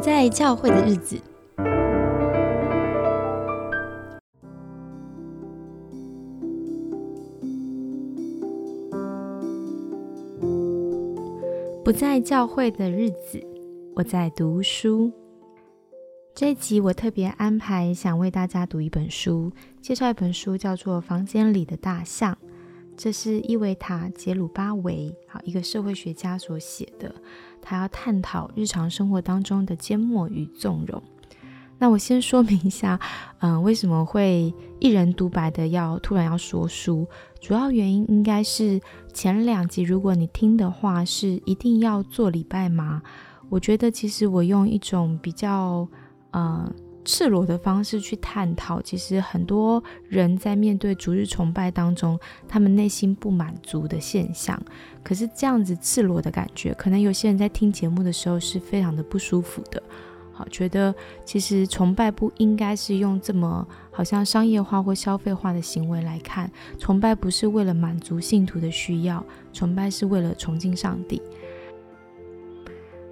[0.00, 1.20] 在教会的日子，
[11.84, 13.46] 不在教会的日子，
[13.94, 15.12] 我在读书。
[16.34, 22.32] 这一集我特别安排，想为大家读一本书，介绍一本书，叫做《房间里的大象》。
[23.02, 27.14] 这是伊维塔·杰鲁巴维，好一个社会学家所写的。
[27.62, 31.02] 他要探讨日常生活当中的缄默与纵容。
[31.78, 33.00] 那我先说明一下，
[33.38, 37.08] 嗯，为什么会一人独白的要突然要说书？
[37.40, 38.78] 主要原因应该是
[39.14, 43.00] 前两集，如果你听的话，是一定要做礼拜吗？
[43.48, 45.88] 我觉得其实我用一种比较，
[46.32, 46.70] 嗯。
[47.12, 54.56] 赤裸的方式去探讨，其实很多人在面对逐日崇拜当中，他们内心不满足的现象。
[55.02, 59.82] 可是这样子赤裸的感觉，可能有些人在听节目的时候是非常的不舒服的。
[60.32, 60.94] 好，觉得
[61.24, 69.22] 其实崇拜不应该是用这么好像商业化或消费化的行为来看，崇拜不是为了满足信徒的需要，
[69.52, 71.20] 崇拜是为了崇敬上帝。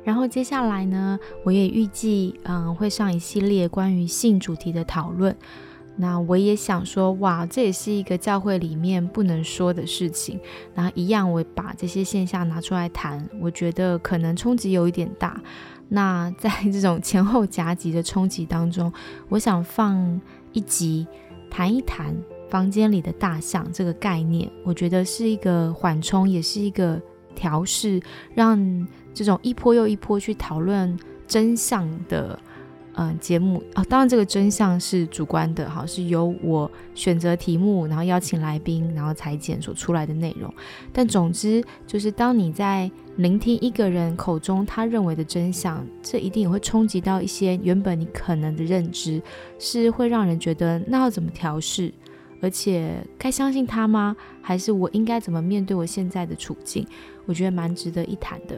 [0.09, 5.37] 然后接下来呢，我也预计，嗯，会上一系列关于性主题的讨论。
[5.97, 10.41] 那我也想说，哇，这也是一个教会里面不能说的事情。
[10.75, 15.39] 然后一样，我把这些现象拿出来谈，我觉得可能冲击有一点大。
[15.91, 18.91] 那在 这种前后夹击的冲击当中，
[19.29, 20.19] 我想放
[20.55, 21.07] 一集
[21.51, 22.17] 谈一谈
[22.49, 26.99] 房间里的大象这个概念，我觉得是一个缓冲，也是一个
[27.35, 28.01] 调试，
[28.35, 28.89] 让。
[29.19, 32.39] 这种一波又一波去讨论真相的，
[32.95, 40.55] 嗯，节目啊，当然这个真相是主观的，哈，是由我选择题目，然后邀请来宾，然后裁剪所出来的内容。
[40.93, 49.21] 但总之就是，当你在聆听一个人口中他认为的真相，这一定也会冲击到一些原本你可能的认知，
[49.59, 51.93] 是会让人觉得那要怎么调试，
[52.41, 54.15] 而且该相信他吗？
[54.41, 56.87] 还是我应该怎么面对我现在的处境？
[57.27, 58.57] 我觉得蛮值得一谈的。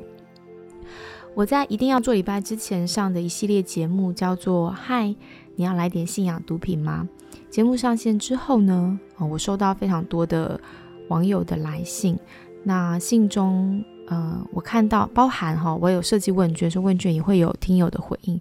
[1.35, 5.15] 我在一定要做礼拜之前上的一系列节目叫做《嗨，
[5.55, 7.09] 你要来点信仰毒品吗》？
[7.49, 10.61] 节目上线之后呢，我收到非常多的
[11.09, 12.19] 网友的来信。
[12.63, 18.39] 那信中，呃，我看到包含哈，我有设计问卷，说问卷也会有听友的回应。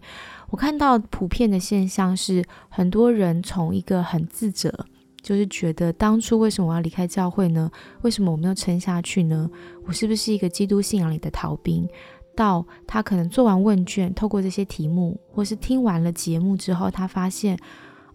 [0.50, 4.74] 我看到普遍的现象是，很多人从一个很自责，
[5.22, 7.72] 就是觉得当初为什么我要离开教会呢？
[8.02, 9.50] 为什么我没有撑下去呢？
[9.86, 11.88] 我是不是一个基督信仰里的逃兵？
[12.36, 17.60] 到他可能做完问卷，透过这些题目，或是听完了节目之后，他发现，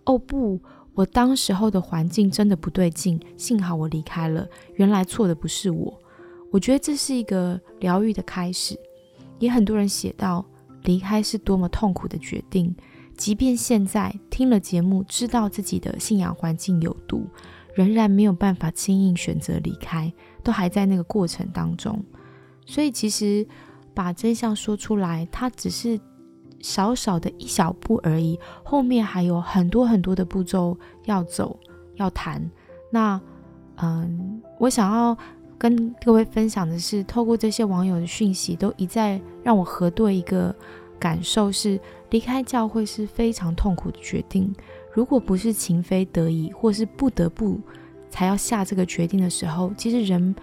[0.05, 0.59] 哦不，
[0.95, 6.01] 我当时候的环境真的不对劲，幸好我离开了，原来错的不是我。
[6.51, 8.79] 我觉得这是一个疗愈的开始。
[9.41, 10.47] 也很多人写到，
[10.85, 12.75] 离开是多么痛苦的决定，
[13.17, 17.27] 即便现在听了节目，知道自己的信仰环境有毒，
[17.75, 20.11] 仍然没有办法轻易选择离开，
[20.43, 22.03] 都还在那个过程当中。
[22.65, 23.47] 所以其实。
[23.95, 25.99] 把真相说出来，它只是
[26.61, 31.59] 少少的一小步而已，后面还有很多很多的步骤要走
[31.95, 32.51] 要谈。
[32.91, 33.21] 那，
[33.77, 35.17] 嗯，我想要
[35.57, 40.55] 跟各位分享的是，透过这些网友的讯息，都一再让我核对一个
[40.99, 41.79] 感受：是
[42.11, 44.53] 离开教会是非常痛苦的决定。
[44.93, 47.61] 如果不是情非得已，或是不得不
[48.11, 50.35] 才要下这个决定的时候，其实人。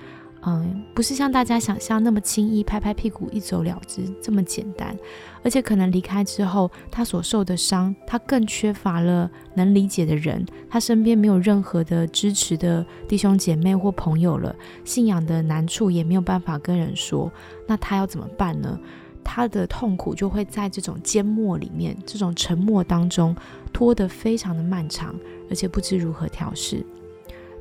[0.43, 4.97] 嗯，不是像大家想象那么轻易拍拍屁股一走了之这么简单，
[5.43, 17.31] 而且可能离开之后，他所受的伤，他更缺乏了能理解的人，他身边没有任何的支持的弟兄姐妹或朋友了，信仰的难处也没有办法跟人说，
[17.67, 18.79] 那他要怎么办呢？
[19.23, 23.35] 他的痛苦就会在这种缄默里面，这种沉默当中
[23.71, 25.13] 拖得非常的漫长，
[25.47, 26.83] 而且不知如何调试。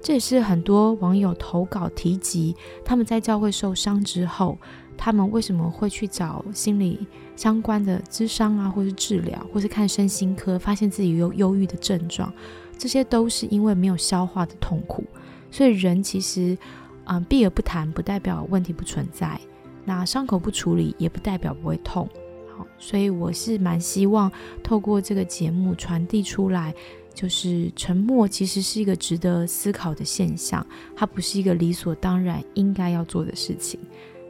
[0.02, 4.56] 这也是很多网友投稿提及，他们在教会受伤之后，
[4.96, 7.06] 他们为什么会去找心理
[7.36, 12.32] 相关的咨商啊，或是治疗，或是看身心科，发现自己有忧郁的症状，
[12.78, 15.04] 这些都是因为没有消化的痛苦。
[15.50, 16.56] 所以人其实，
[17.04, 19.38] 嗯，避而不谈，不代表问题不存在；
[19.84, 22.08] 那伤口不处理，也不代表不会痛。
[22.56, 24.32] 好，所以我是蛮希望
[24.62, 26.74] 透过这个节目传递出来。
[27.20, 33.78] 就是沉默其实是一个值得思考的现象，它不是一个理所当然应该要做的事情。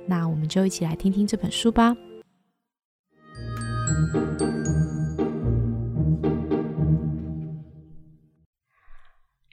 [0.08, 1.96] 那我们就一起来听听这本书吧。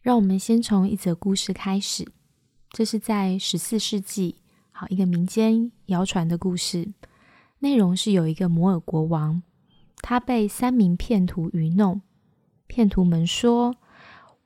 [0.01, 2.07] 让我们先从一则故事开始。
[2.71, 4.37] 这是在十四世纪，
[4.71, 6.91] 好一个民间谣传的故事。
[7.59, 9.43] 内容是有一个摩尔国王，
[9.97, 12.01] 他被三名骗徒愚弄。
[12.67, 13.75] 骗徒们说：“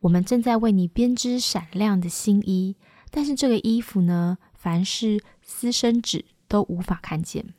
[0.02, 2.76] 我们正在为你编织闪亮的新衣，
[3.10, 7.54] 但是这个衣服呢，凡是私生子都无法看见。”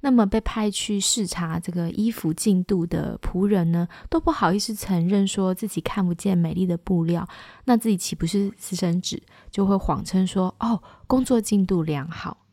[0.00, 7.28] 那么被派去视察这个衣服进度的仆人呢，都不好意思承认说自己看不见美丽的布料，
[7.64, 9.20] 那自己岂不是私生子？
[9.50, 12.46] 就会谎称说：“哦，工作进度良好。”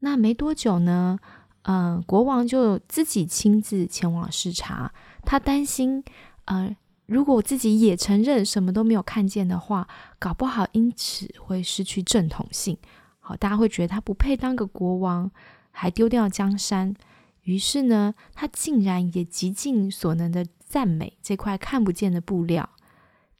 [0.00, 1.18] 那没多久呢，
[1.62, 4.94] 嗯，国王就自己亲自前往视察，
[5.26, 6.02] 他担心，
[6.46, 6.74] 呃，
[7.04, 9.86] 如果自己也承认什么都没有看见的话，
[10.18, 12.78] 搞不好因此会失去正统性，
[13.20, 15.30] 好，大家会觉得他不配当个国王。
[15.78, 16.94] 还丢掉江山，
[17.42, 22.66] 于是呢，他竟然也极尽所能的赞美这块看不见的布料。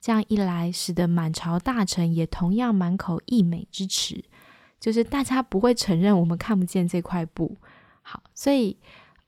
[0.03, 4.23] 这样一来，使得满朝大臣也同样满口溢美之词，
[4.79, 7.57] 就是大家不会承认我们看不见这块布。
[8.03, 8.77] 好，所以。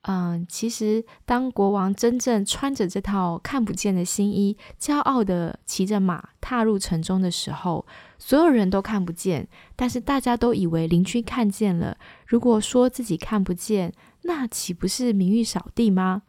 [0.02, 7.84] 嗯，其实当国王真正穿着这套看不见的新衣，骄傲的骑着马踏入城中的时候，
[8.16, 11.98] 所有人都看不见，但是大家都以为邻居看见了。
[12.26, 13.92] 如果说自己看不见，
[14.22, 16.22] 那岂不是名誉扫地吗？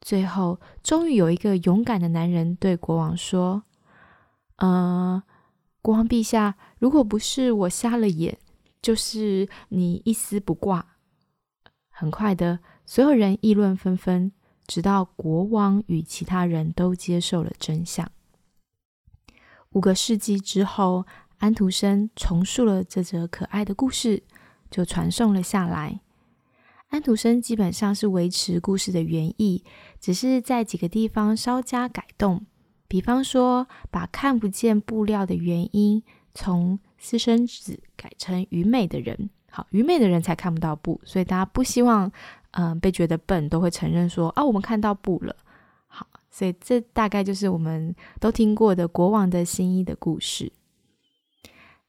[0.00, 3.64] 最后，终于有一个勇敢的男人对国王说
[4.56, 5.22] ：“呃，
[5.82, 8.38] 国王陛下，如果不是我瞎了眼，
[8.80, 10.94] 就是你一丝不挂。”
[12.00, 14.30] 很快的，所有人议论纷纷，
[14.68, 18.08] 直到国王与其他人都接受了真相。
[19.70, 21.06] 五个世纪之后，
[21.38, 24.22] 安徒生重述了这则可爱的故事，
[24.70, 25.98] 就传送了下来。
[26.90, 29.64] 安徒生基本上是维持故事的原意，
[29.98, 32.46] 只是在几个地方稍加改动，
[32.86, 39.30] 比方说把看不见布料的原因从私生子改成愚昧的人。
[39.50, 42.10] 好，愚昧的人才看不到布，所以大家不希望，
[42.52, 45.34] 嗯，被觉得笨，都会承认说啊，我们看到布了。
[45.86, 50.52] 好，所以这大概就是我们都听过的国王的新衣的故事。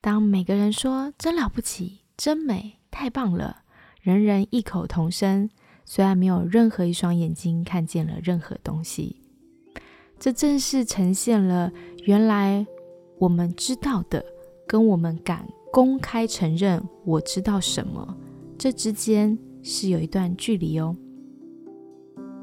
[0.02, 3.64] 当每个人说真了不起、真美、太棒了，
[4.02, 5.50] 人人异口同声，
[5.84, 9.18] 虽然没有任何一双眼睛看见了任何东西，
[10.18, 11.70] 这正是呈现了
[12.06, 12.66] 原来
[13.18, 14.24] 我们知道的
[14.66, 15.46] 跟我们感。
[15.71, 18.18] 公开承认我知道什么，
[18.57, 20.95] 这之间是有一段距离哦。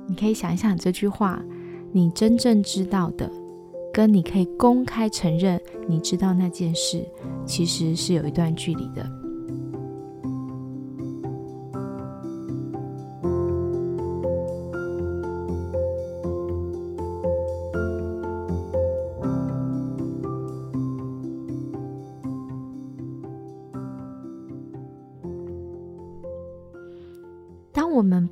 [0.07, 1.43] 你可以想一想这句话，
[1.93, 3.31] 你真正知道的，
[3.93, 7.05] 跟你可以公开承认你知道那件事，
[7.45, 9.26] 其实是有一段距离的。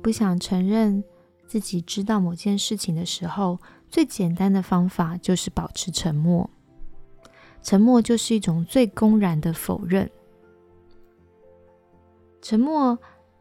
[0.05, 1.03] 不想承认
[1.47, 3.57] 自己知道某件事情的时候，
[3.89, 6.47] 最简单的方法就是保持沉默。
[7.63, 10.07] 沉默就是一种最公然的否认。
[12.39, 12.99] 沉默，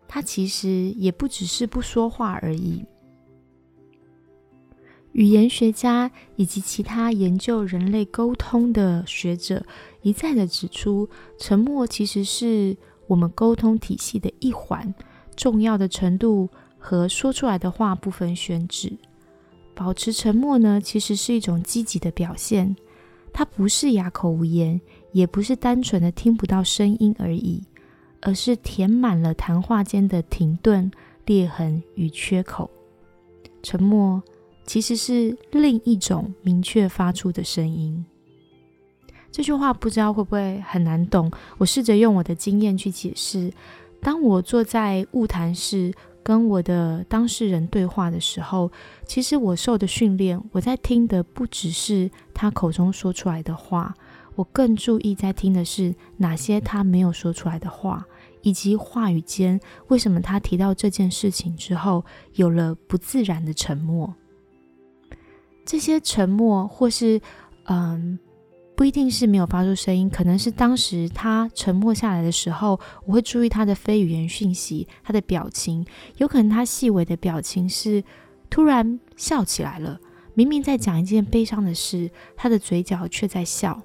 [0.09, 2.87] 它其实也不只是不说话而已。
[5.13, 9.67] 语言学家以及其他研究人类沟通的学者
[10.01, 12.75] 一再的指出，沉默其实是
[13.07, 14.95] 我们沟通体系的一环。
[15.37, 16.49] 重要的程度
[16.79, 18.93] 和说出来的话不分宣制。
[19.75, 22.77] 保持沉默呢，其实是一种积极的表现。
[23.33, 27.61] 它不是哑口无言，也不是单纯的听不到声音而已，
[28.21, 30.89] 而是填满了谈话间的停顿、
[31.27, 32.71] 裂痕与缺口。
[33.61, 34.23] 沉默
[34.65, 38.05] 其实是另一种明确发出的声音。
[39.33, 41.29] 这句话不知道会不会很难懂？
[41.59, 43.53] 我试着用我的经验去解释。
[44.05, 45.91] 当我坐在物谈室
[46.23, 48.71] 跟我的当事人对话的时候，
[49.07, 53.95] 其实我受的训练，我在听的不只是他口中说出来的话，
[54.35, 58.05] 我更注意在听的是哪些他没有说出来的话，
[58.43, 59.59] 以及话语间
[59.89, 64.15] 为什么他提到这件事情之后有了不自然的沉默。
[65.65, 67.19] 这些沉默，或是
[67.65, 68.19] 嗯。
[68.77, 78.03] 不一定是没有发出声音，可能是当时他沉默下来的时候，我会注意他的非语言讯息，他的表情，有可能他细微的表情是
[78.51, 80.01] 突然笑起来了，
[80.35, 83.81] 明明在讲一件悲伤的事，他的嘴角却在笑，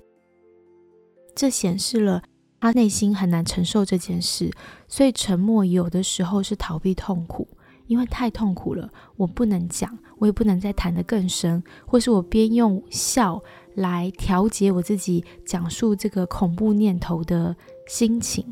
[1.36, 2.24] 这显示了
[2.60, 4.52] 他内心很难承受这件事，
[4.88, 7.48] 所以沉默有的时候是逃避痛苦。
[7.88, 13.42] 因为太痛苦了，我不能讲，我也不能再谈得更深，或是我边用笑
[13.76, 17.56] 来调节我自己讲述这个恐怖念头的
[17.88, 18.46] 心情。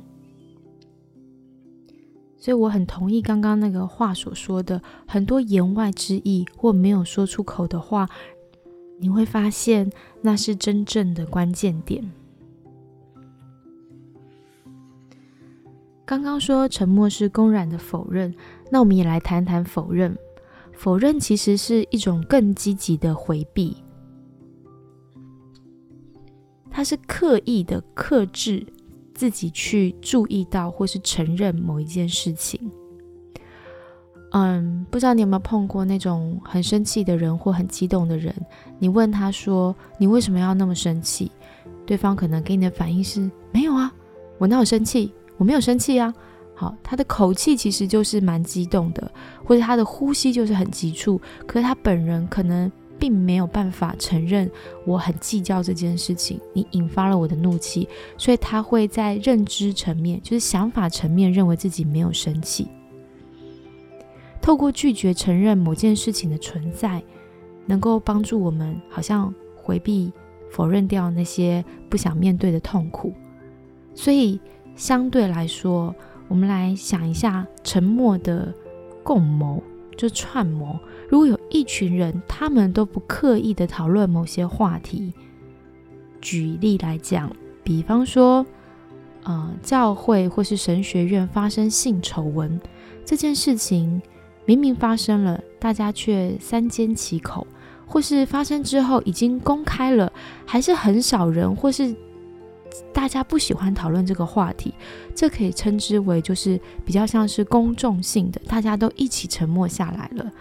[2.37, 8.07] 所以我很同意刚刚那个话所说的，很多言外之意或没有说出口的话，
[8.99, 12.09] 你会发现那是真正的关键点。
[16.05, 18.33] 刚刚说沉默是公然的否认，
[18.71, 20.17] 那我们也来谈谈否认。
[20.71, 23.75] 否认其实是一种更积极的回避，
[26.77, 28.63] 他是刻意的克制
[29.15, 32.71] 自己去注意到或是承认某一件事情。
[34.31, 38.31] 嗯，不知道你有没有碰过那种很生气的人或很激动的人？
[38.77, 41.31] 你问他说：“你为什么要那么生气？”
[41.83, 43.91] 对方可能给你的反应是：“没有啊，
[44.37, 45.11] 我哪有生气？
[45.37, 46.13] 我没有生气啊。”
[46.53, 49.11] 好，他的口气其实就是蛮激动的，
[49.43, 54.49] 或者他的呼吸就是很急促，可是他本人可能并没有办法承认
[54.85, 57.87] 我很计较这件事情，你引发了我的怒气，
[58.17, 62.67] 所以他会在认知层面，就是想法层面，认为自己没有生气。
[64.41, 67.03] 透过拒绝承认某件事情的存在，
[67.65, 70.11] 能够帮助我们好像回避、
[70.51, 73.13] 否认掉那些不想面对的痛苦，
[73.93, 74.39] 所以
[74.75, 75.95] 相对来说。
[76.29, 78.53] 我们来想一下，沉默的
[79.01, 79.63] 共谋
[79.97, 80.79] 就串谋。
[81.09, 85.11] 如果有一群人，他们都不刻意的讨论某些话题，
[86.21, 87.29] 举例来讲，
[87.63, 88.45] 比方说，
[89.23, 92.57] 呃，教会或是神学院发生性丑闻
[93.03, 94.01] 这件事情，
[94.45, 97.45] 明明发生了，大家却三缄其口，
[97.85, 100.13] 或是发生之后已经公开了，
[100.45, 101.93] 还是很少人或是。
[102.93, 104.73] 大家不喜欢讨论这个话题，
[105.15, 110.31] 这可以称之为就是比较像是公众性的，大家都一起沉默下来了。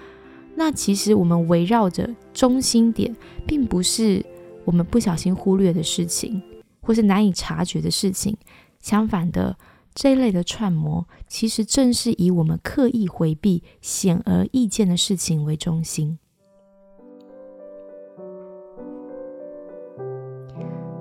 [0.54, 3.14] 那其实我们围绕着中心点，
[3.47, 4.25] 并不是
[4.64, 6.42] 我们不小心忽略的事情，
[6.80, 8.37] 或是难以察觉的事情。
[8.80, 9.56] 相反的，
[9.95, 16.18] 这一类的串谋，其实正是以我们刻意回避、显而易见的事情为中心。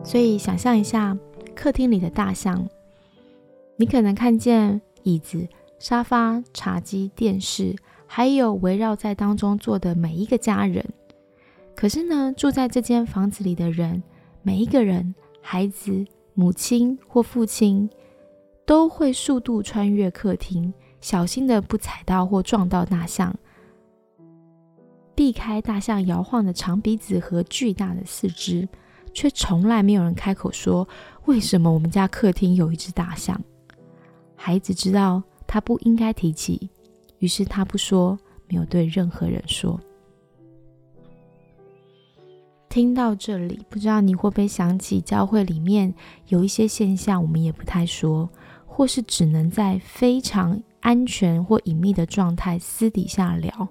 [0.05, 1.17] 所以，想象一下
[1.55, 2.69] 客厅里的大象，
[3.75, 5.45] 你可能看见椅子、
[5.79, 10.85] 沙发、茶几、电视，还有围绕在当中坐的每一个家人。
[11.75, 14.01] 可是呢，住在这间房子里的人，
[14.43, 17.89] 每一个人，孩子、母亲或父亲，
[18.63, 20.71] 都会速度穿越客厅，
[21.01, 23.35] 小心的不踩到或撞到大象，
[25.15, 28.69] 避开大象摇晃的长鼻子和巨大的四肢。
[29.15, 30.87] 却从来没有人开口说
[31.25, 33.41] 为什么我们家客厅有一只大象。
[34.35, 36.69] 孩子知道他不应该提起，
[37.17, 39.79] 于是他不说，没有对任何人说。
[42.69, 45.91] 听到这里，不知道你会不会想起教会里面
[46.27, 48.29] 有一些现象，我们也不太说，
[48.65, 53.67] 或是只能在非常安全或隐秘的状态私底下聊。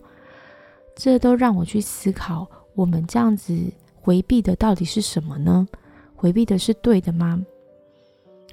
[0.97, 3.71] 这都让我去思考，我们这样子。
[4.05, 5.67] 回避的到底是什么呢？
[6.15, 7.43] 回避的是对的吗？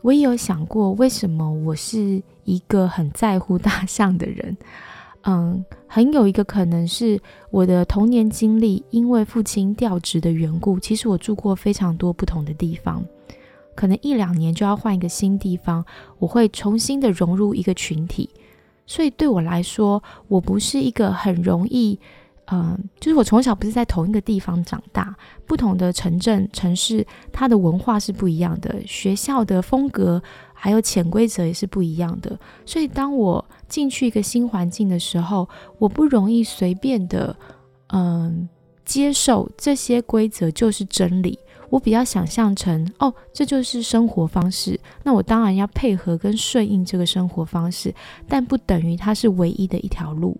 [0.01, 4.55] 我也有想过，为什么我是一个很在乎大象的人？
[5.27, 13.03] 嗯，很有一个可能是我的童年经历，因为父亲调职的缘故，其实我住过非常多不同的地方，
[13.75, 15.86] 可能一两年就要换一个新地方，
[16.17, 18.29] 我会重新的融入一个群体，
[18.86, 22.00] 所以对我来说，我不是一个很容易。
[22.53, 25.15] 嗯，就是我从小不是在同一个地方长大，
[25.46, 30.22] 不同的城镇、城市，它的文化是不一样的，学校的风格
[30.53, 32.38] 还有潜规则也是不一样的。
[32.65, 35.48] 所以，当我进去一个新环境的时候，
[35.79, 37.34] 我不容易随便的，
[37.93, 38.50] 嗯，
[38.84, 41.39] 接受这些规则就是真理。
[41.70, 47.96] 我比较想象成，哦，这就是生活方式，那我当然要配合跟顺应这个生活方式，
[48.27, 50.38] 但不等于它是唯一的一条路。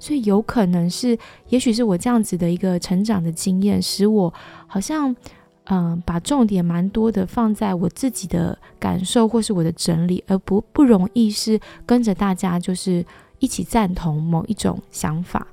[0.00, 1.16] 所以有可能是，
[1.50, 4.32] 也许是我这样子的一个成长的经验，使我
[4.66, 5.14] 好像，
[5.64, 13.04] 嗯，把重点蛮多的放在我自己的感受或是我的整理，而不不容易是跟着大家就是
[13.40, 15.46] 一起赞同某一种想法。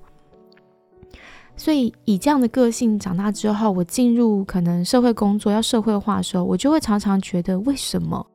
[1.57, 8.25] 所以以这样的个性长大之后，我进入可能社会工作要社会化的时候，我就会常常觉得，为什么？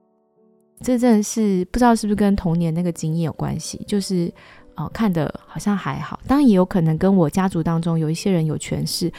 [0.82, 4.30] 这真的是不知道是不是跟童年那个经验有关系，就是。
[4.76, 9.12] 哦，看的好像还好，当然也有可能跟我家族当中有一些人有权势。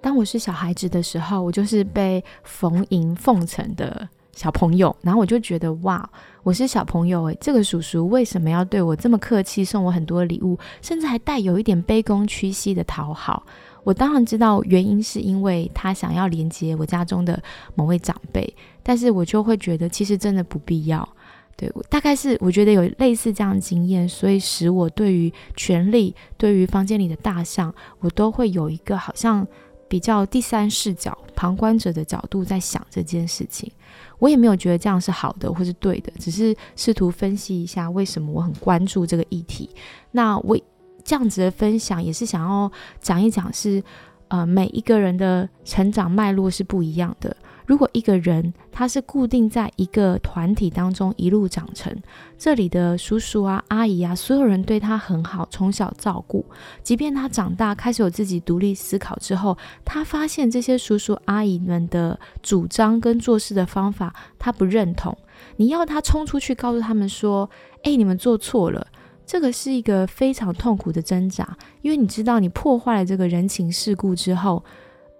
[0.00, 6.10] 当我是小孩子的时候，我就是被逢迎奉承的小朋友，然后我就觉得哇，
[6.42, 13.44] 我是小朋友诶，这个叔叔为什么要对我这么客气，送我很多礼物，甚至还带有一点卑躬屈膝的讨好？
[13.84, 17.40] 我当然知道原因是因为他想要连接我家中的
[17.76, 21.08] 某位长辈，但是我就会觉得其实真的不必要。
[21.56, 29.46] 对，大概是我觉得有类似这样的经验，所以使我对于权力，对于房间里的大象，我都会有一个好像
[29.88, 33.70] 比较第三视角、旁观者的角度在想这件事情。
[34.18, 39.68] 我也没有觉得这样是好的或是对的，只是试图分析一下为什么我很关注这个议题。
[40.12, 40.58] 那我
[41.04, 43.82] 这样子的分享也是想要讲一讲，是
[44.28, 47.36] 呃每一个人的成长脉络是不一样的。
[47.66, 51.94] 如果一个人他是固定在一个团体当中一路长成，
[52.36, 56.44] 这里的叔叔啊、阿姨啊，所有人对他很好，从小照顾，
[56.82, 65.16] 即便他长大开始有自己独立思考之后，他发现这些叔叔阿姨们的主张跟做事的方法他不认同，
[65.56, 67.48] 你要他冲出去告诉他们说
[67.84, 68.86] ：“哎，你们做错了。”
[69.24, 74.64] 这个是一个非常痛苦的挣扎，因为你知道你破坏了这个人情世故之后。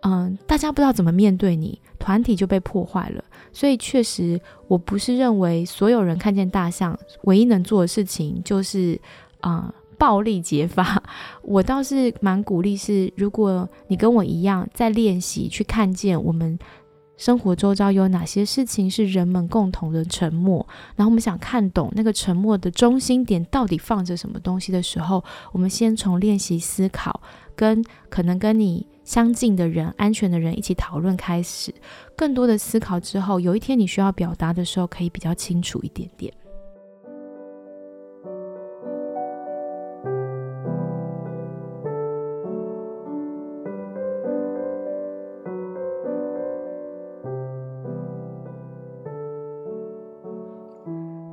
[0.04, 3.22] 嗯，大家不知道怎么面对你，团体就被破坏了。
[3.52, 9.00] 所以确实，我不是认为所有人看见大象唯一能做的事情就是
[9.40, 11.00] 啊暴力解法。
[11.42, 16.58] 我倒是蛮鼓励，是如果你跟我一样在练习去看见我们
[17.16, 20.66] 生活周遭有哪些事情是人们共同的沉默，
[20.96, 27.20] 然后我们想看懂那个沉默的中心点到底放着什么东西的时候，我们先从练习思考，
[27.54, 28.86] 跟可能跟你。
[29.12, 31.70] 相近的人、安全的人一起讨论，开始
[32.16, 36.32] 更多的思考之后，有一天你需要表达的时候，可以比较清楚一点点。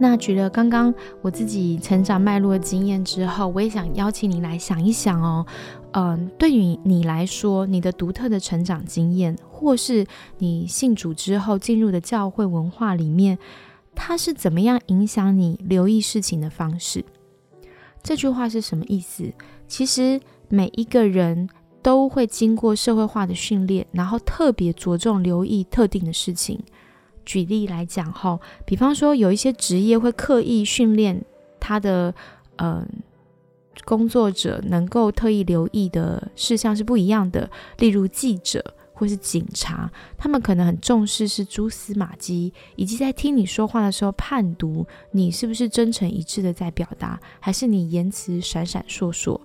[0.02, 5.46] 那举了刚刚我自己成长脉络的经验之后，我也想邀请你来想一想哦。
[5.92, 10.06] 嗯，对于你来说，你的独特的成长经验，或是
[10.38, 13.38] 你信主之后进入的教会文化里面，
[13.94, 17.04] 它是怎么样影响你留意事情的方式？
[18.02, 19.34] 这句话是什么意思？
[19.68, 21.50] 其实每一个人
[21.82, 26.58] 都会经过社会化的训练，然后特别着重留意特定的事情。
[27.30, 31.24] 举例来讲，哈，比方说有一些职业会刻意训练
[31.60, 32.16] 他的，
[32.58, 32.88] 嗯。
[33.86, 38.62] 工作者能够特意留意的事项是不一样的，例如记者
[38.94, 49.40] 或是警察，他们可能很重视是蛛丝马迹，以及在听你说话的时候判读你是不是真诚一致的在表达，还是你言辞闪闪烁烁。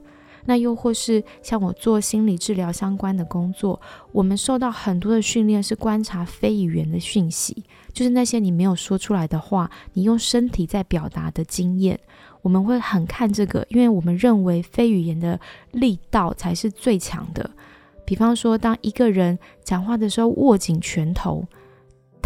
[0.46, 3.80] 那又或是像我做心理治疗相关的工作，
[4.12, 11.98] 我们受到很多的训练是观察非语言的讯息，就是那些你没有说出来的话，你用身体在表达的经验。
[12.42, 15.40] 我们会很看这个，因为我们认为非语言的
[15.72, 17.50] 力道才是最强的。
[18.04, 21.42] 比方说，当一个人讲话的时候握紧拳头，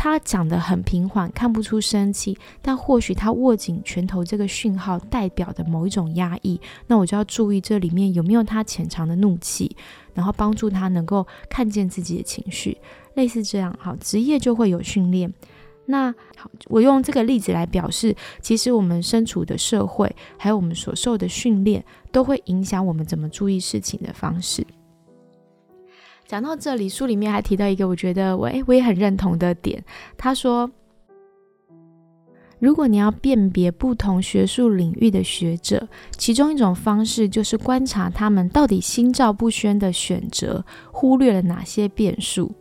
[0.00, 9.76] 他讲得很平缓，看不出生气，但或许他握紧拳头这个讯号代表的某一种压抑，那我就要注意这里面有没有他潜藏的怒气，
[10.14, 12.78] 然后帮助他能够看见自己的情绪，
[13.14, 13.76] 类似这样。
[13.80, 15.34] 好，职业就会有训练。
[15.86, 24.64] 那好，我用这个例子来表示，其实我们身处的社会，还有我们所受的训练，都会影响我们怎么注意事情的方式。
[26.28, 29.82] 讲到这里，书里面还提到一个我觉得我诶我也很认同的点，
[30.18, 30.70] 他说，
[32.58, 35.88] 如果你要辨别不同学术领域的学者，
[36.18, 40.62] 其中一种方式就是观察他们到底心照不宣的选择，
[40.92, 42.52] 忽略了哪些变数。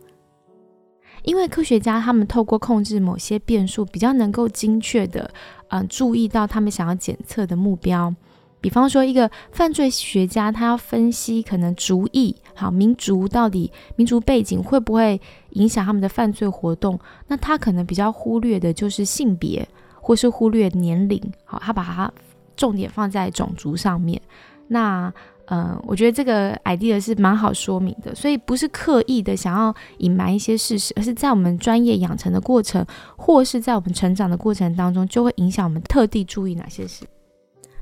[1.24, 5.30] 因为科学家他们透过控制某些变数，比较能够精确的，
[5.68, 8.14] 嗯，注意到他们想要检测的目标。
[8.60, 22.12] 比方说，一个犯罪学家他要分析可能族裔，好民族到底民族背景会不会影响他们的犯罪活动，那他可能比较忽略的就是性别，或是忽略年龄，好，他把它
[22.56, 24.20] 重点放在种族上面。
[24.66, 25.12] 那
[25.50, 32.84] 嗯，我觉得这个 idea 是蛮好说明的，所以不是刻意的想要隐瞒一些事实，而是在我们专业养成的过程，
[33.16, 37.06] 或是在我们成长的过程当中，就会影响我们特地注意哪些事。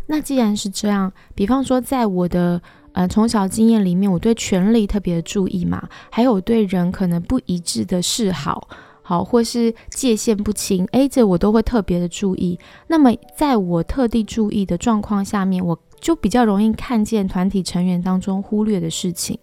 [0.06, 2.60] 那既然是这样，比方说在我的
[2.92, 8.68] 呃从小经验里面，我对权力特别的注意嘛，还有对人可能不一致的示好，
[9.02, 12.58] 好或是界限不清，诶，这我都会特别的注意。
[12.86, 15.78] 那么在我特地注意的状况下面，我。
[15.98, 19.36] 就比较容易看见团体成员当中忽略的事情，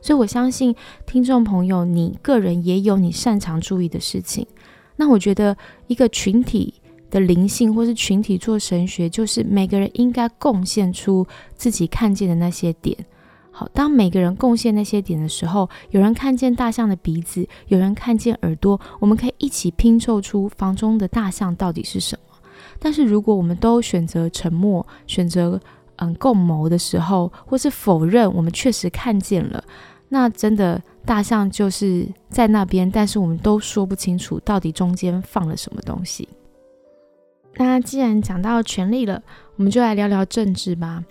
[0.00, 0.74] 所以我相信
[1.04, 4.46] 听众朋友，你个人也有你擅长注意的事情。
[4.94, 5.54] 那我觉得
[5.88, 6.74] 一个群体
[7.10, 12.96] 的灵性，或是群体做神学，就是每个人应该贡献出自己看见的那些点。
[13.50, 22.36] 好，当每个人贡献那些点的时候，有人看见大象的鼻子，有人看见耳朵，我们可以一起拼凑出房中的大象到底是什么。
[22.78, 25.58] 但是如果我们都选择沉默，选择
[25.96, 29.64] 嗯共谋的时候，或是否认我们确实看见了，
[30.10, 36.28] 那真的大象就是在那边，但是我们都说不清楚到底中间放了什么东西。
[37.58, 39.22] 那既然讲到权力了，
[39.56, 41.04] 我们就来聊聊政治吧。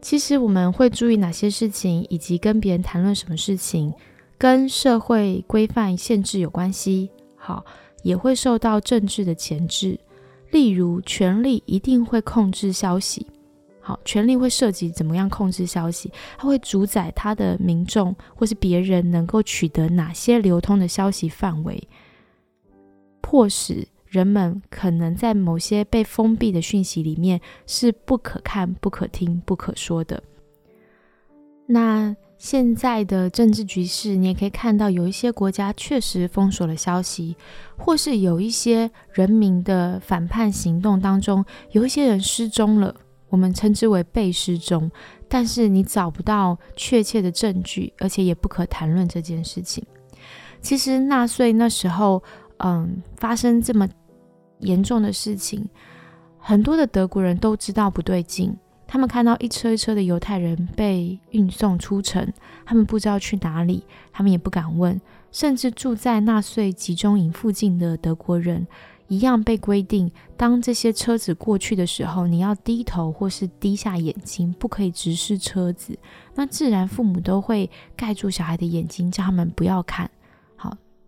[0.00, 3.92] 其实我们会注意哪些事情，以及跟别人谈论什么事情，
[4.38, 7.10] 跟社会规范限制有关系。
[7.36, 7.64] 好，
[8.02, 9.98] 也会受到政治的钳制。
[10.50, 13.26] 例如，权力一定会控制消息。
[13.80, 16.12] 好，权力会涉及怎么样控制消息？
[16.36, 21.88] 它会主宰他的民众或是别人能够取得哪些流通的消息范围，
[23.20, 23.88] 迫使。
[24.12, 30.22] 人们可能在某些被封闭的讯息里面是不可看、不可听、不可说的。
[31.66, 37.34] 那现在的政治局势，你也可以看到，有一些国家确实封锁了消息，
[37.78, 42.94] 或是有一些人民的反叛行动当中，有一些人失踪了，
[43.30, 44.90] 我们称之为被失踪。
[45.26, 49.82] 但是你找不到确切的证据，而且也不可谈论这件事情。
[50.60, 52.22] 其实纳粹那时候，
[52.58, 53.88] 嗯，发生这么。
[54.62, 55.68] 严重的事情，
[56.38, 58.56] 很多的德国人都知道不对劲。
[58.86, 62.30] 他们看到一车一车的犹太人被运送出城，
[62.66, 65.00] 他们不知道去哪里，他们也不敢问。
[65.30, 68.66] 甚至住在纳粹集中营附近的德国人，
[69.06, 75.98] 一样被规定，当这些车子过去的时候，你要低头或是低下眼睛，不可以直视车子。
[76.34, 80.10] 那自然父母都会盖住小孩的眼睛，叫他们不要看。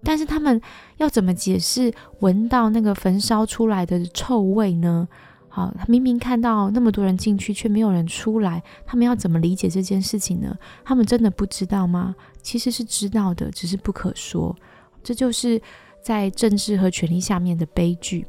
[0.05, 0.61] 但是他们
[0.99, 5.09] 要怎么解释闻到那个焚烧出来的臭味呢？
[5.49, 10.59] 好，他明明看到那么多人进去，却没有人出来，他们要怎么理解这件事情呢？
[10.85, 12.15] 他们真的不知道吗？
[12.43, 14.55] 其实是知道的，只是不可说。
[15.03, 15.63] 这就是
[16.03, 18.27] 在政治和权力下面的悲剧。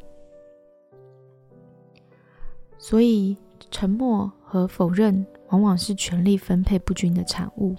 [2.77, 3.35] 所以，
[3.71, 7.75] 沉默和否认往往是权力分配不均的产物。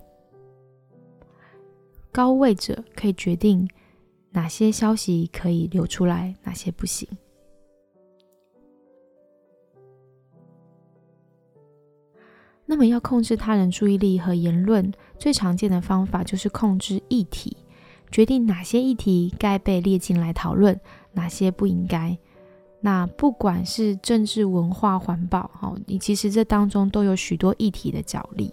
[2.10, 3.68] 高位者可以决定。
[4.36, 7.08] 哪些消息可以流出来，哪些不行？
[12.66, 17.56] 那么，要控制他人注意力和言论，最常见的方法就是控制议题，
[18.10, 20.78] 决定哪些议题该被列进来讨论，
[21.12, 22.18] 哪些不应该。
[22.80, 28.52] 那不管是政治、文化、环保，哈，你其实这当中都有许多议题的角力，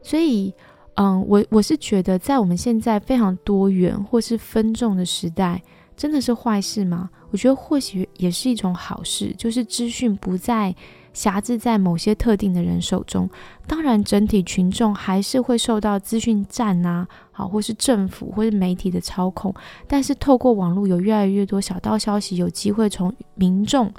[0.00, 0.54] 所以。
[0.94, 5.62] 嗯，我我是觉得，在我们现在非常多元或是分众的时代，
[5.96, 7.08] 真的是坏事吗？
[7.30, 10.74] 我觉得或许也是一种好事，就是资讯不再
[11.14, 13.28] 辖制在某些特定的人手中。
[13.66, 19.54] 当然，整体群众还是会受到资讯站啊，好，或是政府或是媒体的操控。
[19.88, 23.90] 但是，透过网络，有越来越多小道消息有机会从民众。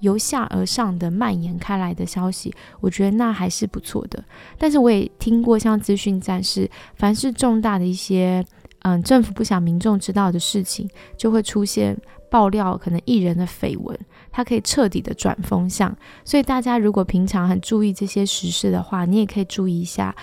[0.00, 4.22] 由下而上的蔓延开来的消息，我觉得那还是不错的。
[4.58, 8.44] 但是我也听过像资讯战士，凡是重大的一些，
[8.80, 11.96] 嗯，政府不想民众知道的事情，就会出现
[12.30, 13.98] 爆料，可能艺人的绯闻，
[14.30, 15.96] 它可以彻底的转风向。
[16.24, 20.14] 所以大家如果平常很注意这些时事的话，你也可以注意一下。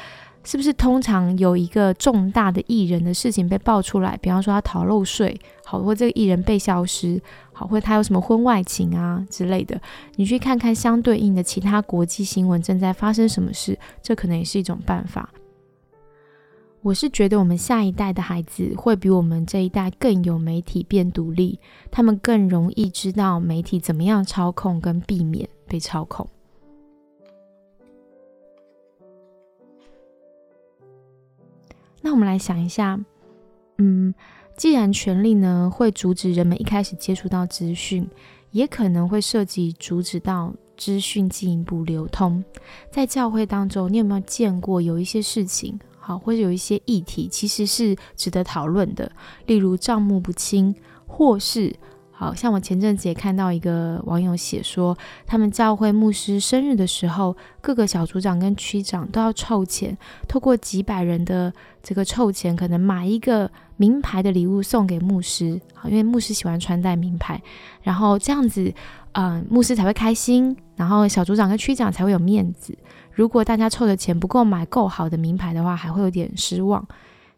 [0.45, 7.17] 是不是通常有一个重大的艺人的事情被爆出来，比方说他逃漏税，好，或这个艺人被消失，
[7.65, 9.79] 或者他有什么婚外情啊之类的，
[10.15, 15.29] 你去看看相对应的其他国际新闻正在发生什么事，这可能也是一种办法。
[16.81, 21.57] 我是觉得我们下一代的孩子会比我们这一代更有媒体变独立，
[21.89, 26.27] 他们更容易知道媒体怎么样操控跟避免被操控。
[32.01, 32.99] 那我们来想一下，
[33.77, 34.13] 嗯，
[34.55, 38.07] 既然权力呢会阻止人们一开始接触到资讯，
[38.51, 42.43] 也可能会涉及阻止到资讯进一步流通。
[42.91, 49.11] 在教会当中，你有没有见过有一些事情，好，或者有一些议题，其实是值得讨论的，
[49.47, 50.75] 例如账目不清，
[51.07, 51.75] 或是。
[52.15, 65.59] 好像我前阵子也看到一个网友写说，他们教会牧师生日的时候，各个小组长跟区长都要凑钱，透过几百人的这个凑钱，可能买一个名牌的礼物送给牧师。
[65.73, 67.41] 好，因为牧师喜欢穿戴名牌，
[67.81, 68.73] 然后这样子，
[69.13, 72.77] 嗯，牧师才会开心，然后小组长跟区长才会有面子。
[73.11, 76.85] 如果大家凑的钱不够买够好的名牌的话，还会有点失望。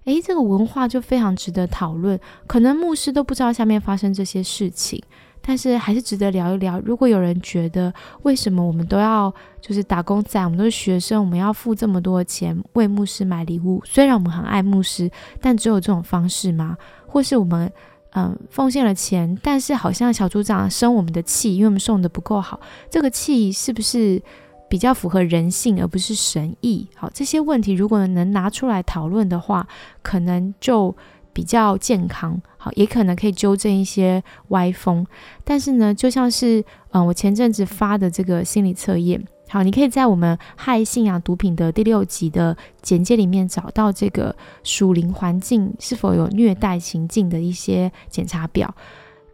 [0.06, 2.20] 诶，这个文化就非常值得讨论。
[2.46, 5.02] 可能牧师都不知道下面发生这些事情，
[5.48, 6.80] 但是还是值得聊一聊。
[6.80, 9.32] 如果有人觉得为什么我们都要
[9.62, 13.80] 就是打工仔，我们都是学生，我们要付这么多钱为牧师买礼物？
[13.86, 16.76] 虽然我们很爱牧师，但只有这种方式吗？
[17.06, 17.72] 或是我们
[18.18, 24.22] 嗯，奉献了钱，但是好像小组长生我们的气，因为我们送的不够好，这个气是不是
[24.70, 26.88] 比较符合人性而不是神意？
[26.96, 29.68] 好，这些问题如果能拿出来讨论的话，
[30.02, 30.96] 可能就
[31.34, 32.42] 比较健康。
[32.66, 35.06] 好，也可能可以纠正一些歪风。
[35.44, 39.24] 但是呢，就像是嗯，我前阵子发的这个心理测验。
[39.50, 48.74] 好，你可以在我们害信仰毒品的第六集的简介里面找到这个属灵环境是否有虐待情境的一些检查表。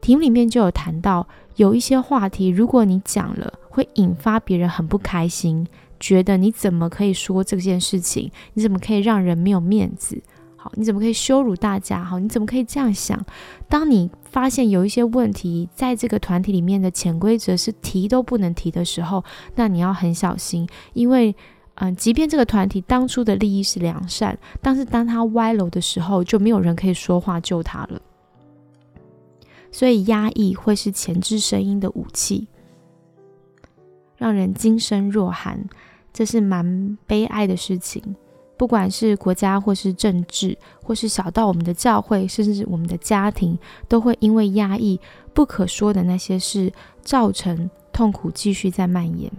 [0.01, 5.65] 题目里面就有谈到，有一些话题，如果你讲了，会引发别人很不开心，
[6.01, 8.29] 觉得你怎么可以说这件事情？
[8.55, 10.21] 你怎么可以让人没有面子？
[10.63, 12.03] 好，你怎么可以羞辱大家？
[12.03, 13.19] 好，你怎么可以这样想？
[13.67, 19.23] 当你发现有一些问题在这个团体里面的潜规则是提都不能提的时候，
[19.55, 21.35] 那你要很小心，因为，
[21.75, 27.99] 嗯，即便这个团体当初的利益是良善，但是当他歪楼的时候，就没有人可以说话救他了。
[29.71, 32.47] 所以压抑会是前置声音的武器，
[34.15, 35.67] 让人惊声若寒，
[36.13, 38.15] 这是蛮悲哀的事情。
[38.61, 44.99] 不管是国家，或是政治，或是小到我们的教会，甚至我们的家庭，都会因为压抑
[45.33, 46.71] 不可说的那些事，
[47.01, 49.31] 造成痛苦继续在蔓延。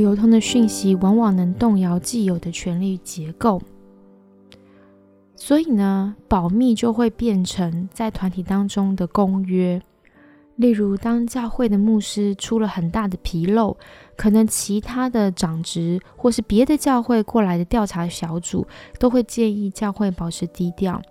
[0.00, 3.60] 流通的讯息往往能动摇既有的权力结构，
[5.36, 9.82] 所以呢，保密就会变成在团体当中的公约。
[10.56, 13.76] 例如，当教会的牧师出了很大的纰漏，
[14.16, 18.66] 可能其他的长职或是别的教会过来的调查小组
[18.98, 21.02] 都会建议教会保持低调，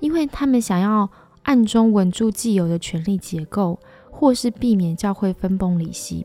[0.00, 1.10] 因为他们想要
[1.42, 3.78] 暗中稳住既有的权力结构，
[4.10, 6.24] 或是避免教会分崩离析。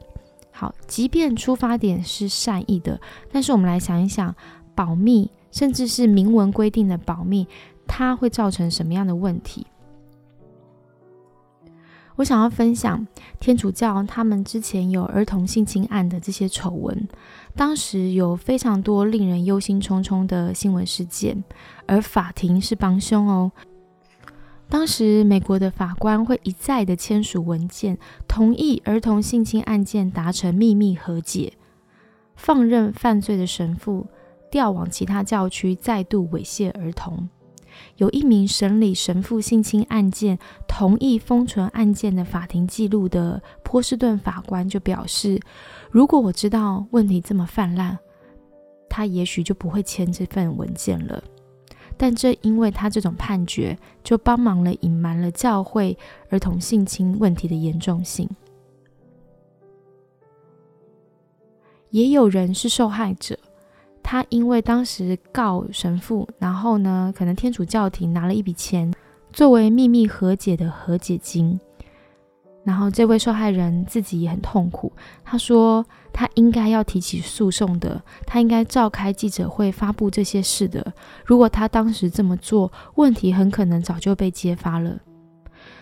[0.60, 3.00] 好，即便出发点是善意的，
[3.32, 4.34] 但是我们来想一想，
[4.74, 7.48] 保密甚至是明文规定的保密，
[7.86, 9.68] 它会造成什么样的问题？
[12.16, 13.06] 我想要分享
[13.40, 17.08] 天主教他们之前有儿童性侵案的这些丑闻，
[17.56, 21.44] 当时有非常多令人忧心忡忡的新闻事件，
[21.86, 23.52] 而法庭是帮凶哦。
[24.70, 31.54] 当时，美国的法官会一再的签署文件，同意儿童性侵案件达成秘密和解，
[32.36, 34.08] 放任犯罪的神父
[34.52, 37.30] 调往其他教区再度猥亵儿童。
[37.96, 45.40] 有一名审理神父性侵案件、同意封存案件的法庭记录的波士顿法官就表示
[45.92, 47.98] ：“如果我知道问题这么泛滥，
[48.90, 51.24] 他也许就不会签这份文件了。”
[51.98, 55.98] 但正因为他这种判决，就帮忙了隐瞒了教会
[56.30, 58.30] 儿童性侵问题的严重性。
[61.90, 63.38] 也有人是受害者，
[64.04, 68.94] 他因为当时告神父，然后呢，可能天主教廷拿了一笔钱
[69.32, 71.60] 作为秘密和解的和解金。
[72.64, 74.92] 然后这位受害人自己也很痛苦，
[75.24, 75.86] 他说
[76.18, 80.92] 他应该要提起诉讼的，他应该召开记者会发布这些事的。
[81.24, 84.98] 如果他当时这么做，问题很可能早就被揭发了。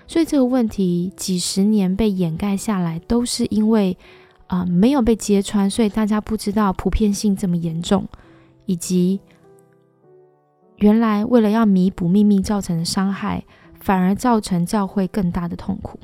[0.05, 3.97] 所以这个问题几十年被掩盖下来，都是因为
[4.47, 8.05] 啊没有被揭穿，所以大家不知道普遍性这么严重，
[8.65, 9.21] 以及
[10.79, 13.41] 原来为了要弥补秘密造成的伤害，
[13.79, 15.97] 反而造成教会更大的痛苦。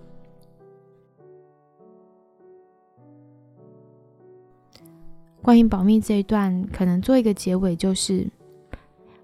[5.41, 8.29] 关于保密这一段，可能做一个结尾，就是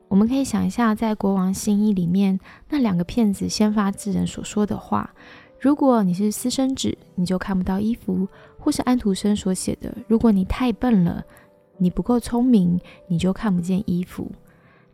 [0.08, 5.14] 我们可以想一下，在《国王新衣》里面那两个骗子先发制人所说的话：
[5.60, 8.28] 如果你是私生子，你就看不到衣服；
[8.58, 11.24] 或是安徒生所写的：如果你太笨了，
[11.78, 14.32] 你不够聪明，你就看不见衣服。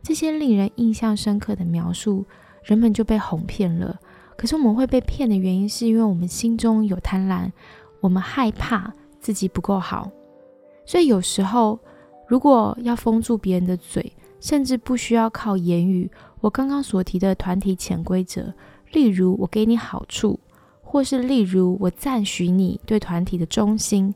[0.02, 2.26] 这些令人印象深刻的描述，
[2.62, 3.98] 人们就被哄骗了。
[4.36, 7.50] 可是我们会被骗的原因，是因为我们心中有贪婪，
[8.00, 10.10] 我们害怕自己不够好。
[10.86, 11.78] 所以有时候，
[12.26, 18.52] 如果要封住别人的嘴，甚至不需要靠言语，我刚刚所提的团体潜规则，
[18.92, 20.38] 例如我给你好处，
[20.82, 24.14] 或是例如我赞许你对团体的忠心，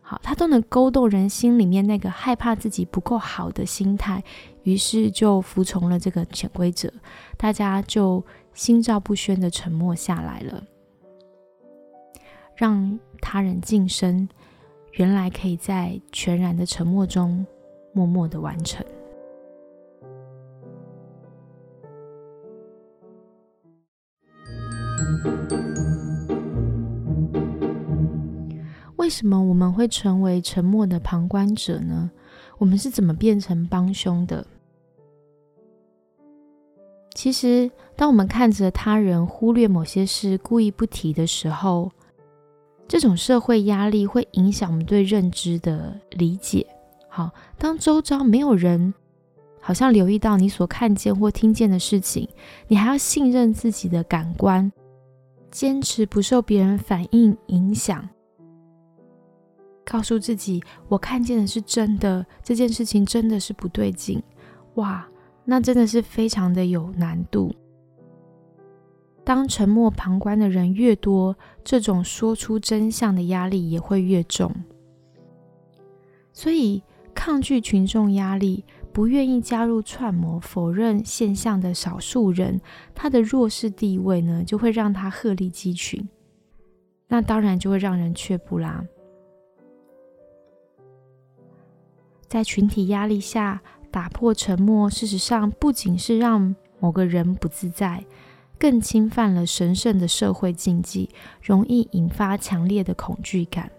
[0.00, 4.24] 好，它都能勾动人心里面那个害怕自己不够好的心态，
[4.62, 6.90] 于是就服从了这个潜规则，
[7.36, 8.24] 大家就
[8.54, 10.62] 心照不宣的沉默下来了，
[12.54, 14.26] 让他人晋升。
[14.96, 17.44] 原来可以在全然的沉默中
[17.92, 18.84] 默默的完成。
[28.96, 32.10] 为什么我们会成为沉默的旁观者呢？
[32.56, 34.46] 我们是怎么变成帮凶的？
[37.14, 41.92] 其实，当我们看着他人忽略某些事、故意不提的时候，
[42.88, 46.66] 这种社会压力会影响我们对认知的理解。
[47.08, 48.92] 好，当周遭没有人
[49.60, 52.28] 好像留意到你所看见或听见的事情，
[52.68, 54.70] 你还要信任自己的感官，
[55.50, 58.08] 坚持不受别人反应影响，
[59.84, 64.22] 告诉自己我看见的是真的，这件事情真的是不对劲。
[64.74, 65.06] 哇！
[65.48, 67.54] 那真的是非常的有难度。
[69.22, 74.54] 当沉默旁观的人越多，这种说出真相的压力也会越重。
[76.32, 76.80] 所以，
[77.12, 82.60] 抗拒群众压力、不愿意加入串谋、否认现象的少数人，
[82.94, 86.08] 他的弱势地位呢，就会让他鹤立鸡群。
[87.08, 88.84] 那当然就会让人却步啦。
[92.28, 93.60] 在群体压力下。
[93.88, 98.04] 打破沉默，事实上不仅是让某个人不自在，
[98.58, 101.10] 更侵犯了神圣的社会禁忌，
[101.42, 103.70] 容易引发强烈的恐惧感。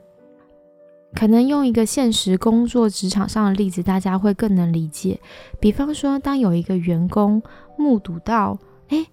[1.15, 5.19] 可能用一个现实工作职场上的例子，大家会更能理解。
[5.59, 7.41] 比方说，当有一个员工
[7.77, 8.59] 目睹到，
[8.89, 9.05] 哎，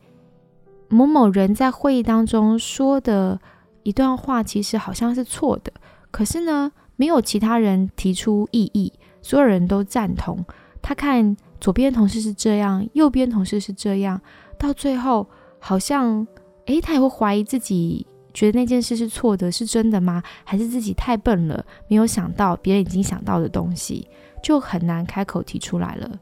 [0.89, 3.41] 某某人在会议当中说的
[3.85, 5.73] 一段话，其实好像是错的，
[6.11, 10.45] 可是呢，没有其他人提出异议，所有人都赞同。
[10.83, 14.21] 他看左边同事是这样，右边同事是这样，
[14.59, 15.27] 到最后
[15.67, 16.27] 好像，
[16.67, 20.23] 诶，他也会怀疑自己，觉得那件事是错的，是真的吗？
[20.45, 24.07] 还是自己太笨了，没有想到别人已经想到的东西，
[24.43, 26.21] 就很难开口提出来了。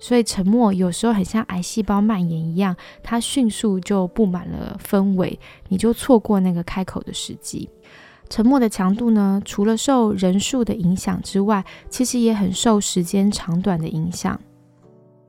[0.00, 7.70] 所以沉默有时候很像癌细胞蔓延一样，它迅速就布满了氛围，你就错过那个开口的时机。
[8.28, 9.40] 沉默的强度呢？
[9.44, 14.40] 除了受人数的影响之外，其实也很受时间长短的影响。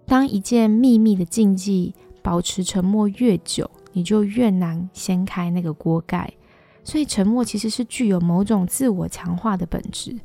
[0.07, 6.33] 当一件秘密的禁忌保持沉默越久，你就越难掀开那个锅盖。
[6.83, 10.15] 所以，沉默其实是具有某种自我强化的本质。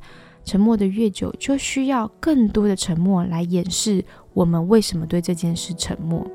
[0.43, 6.25] 沉默的越久，就需要更多的沉默来掩饰我们为什么对这件事沉默。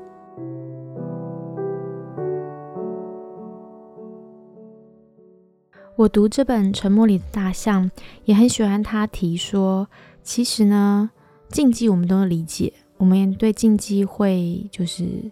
[5.97, 7.89] 我读这本《沉默里的大象》，
[8.25, 9.87] 也很喜欢他提说，
[10.23, 11.09] 其实呢，
[11.49, 15.31] 禁忌我们都能理解，我们对禁忌会就是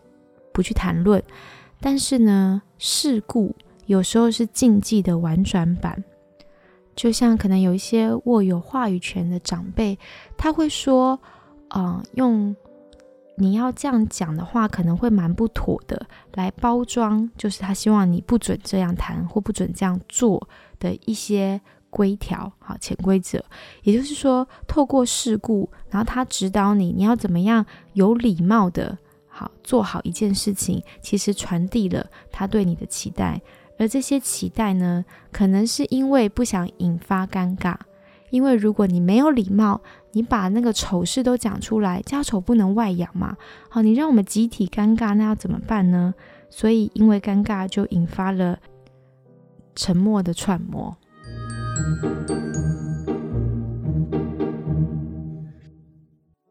[0.53, 1.21] 不去谈论，
[1.81, 3.55] 但是呢，事故
[3.87, 6.03] 有时候是禁忌的婉转版，
[6.95, 9.97] 就像可能有一些握有话语权的长辈，
[10.37, 11.19] 他会说，
[11.67, 12.55] 啊，用。
[13.35, 16.05] 你要这样讲的话，可能会蛮不妥的。
[16.35, 23.43] 来包装，就是他希望你不准这样谈或不准这样做的一些规条，好潜规则。
[23.81, 28.95] 也就是说，透过事故，然后他指导你，你要怎么样有礼貌的，
[29.35, 33.41] 好做好一件事情，其实传递了他对你的期待。
[33.79, 37.75] 而这些期待呢，可能是因为不想引发尴尬。
[38.29, 43.35] 因为如果你没有礼貌，你把那个丑事都讲出来，家丑不能外扬嘛。
[43.69, 46.13] 好，你让我们集体尴尬，那要怎么办呢？
[46.49, 48.59] 所以因为尴尬，就引发了
[49.75, 50.95] 沉默的揣摩。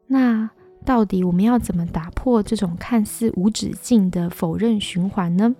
[0.07, 0.49] 那
[0.83, 5.55] 到底我们要怎么打破这种看似无止境的否认循环呢？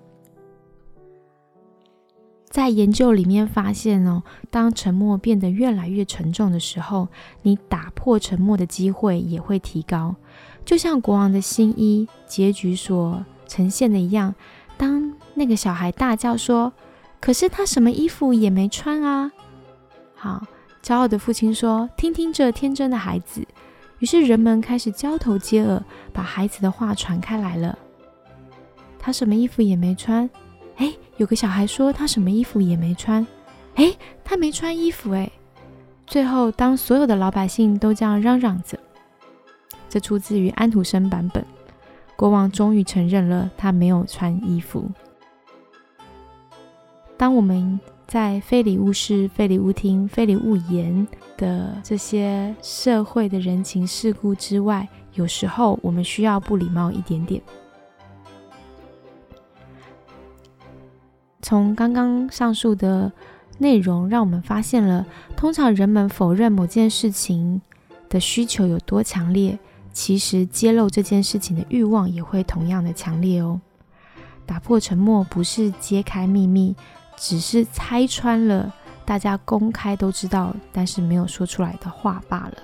[2.50, 7.08] 在研究里面发现哦，当沉默变得越来越沉重的时候，
[7.42, 10.16] 你打破沉默的机会也会提高。
[10.64, 14.36] 就像国王的新衣结局所呈现的一样，
[14.78, 16.72] 当那个小孩大叫说
[17.20, 19.32] ：“可是他什么衣服也没穿啊！”
[20.14, 20.46] 好，
[20.84, 23.44] 骄傲的父亲说：“听听这天真的孩子。”
[24.04, 25.82] 于是人们开始交头接耳，
[26.12, 27.80] 把孩子的话传开来了。
[29.00, 30.30] 他什么衣服也没穿。
[30.76, 33.26] 哎，有个小孩说他什么衣服也没穿，
[33.76, 35.32] 哎，他没穿衣服哎。
[36.06, 38.78] 最后，当所有的老百姓都这样嚷嚷着，
[39.88, 41.46] 这出自于安徒生版本，
[42.18, 44.92] 国王终于承认了他没有穿衣服。
[47.16, 57.42] 当我们在非礼勿视、非礼勿听、非礼勿言的这些社会的人情世故之外，有时候我们需要不礼貌一点点。
[61.42, 63.12] 从刚刚上述的
[63.58, 67.62] 内容，让我们发现了，通常人们否认某件事情
[68.10, 69.58] 的需求有多强烈，
[69.92, 73.60] 其实揭露这件事情的欲望也会同样的强烈哦。
[74.46, 76.76] 打破沉默不是揭开秘密，
[77.26, 78.74] 只是拆穿了
[79.06, 82.58] 大家公开都知道，但是没有说出来的话罢了。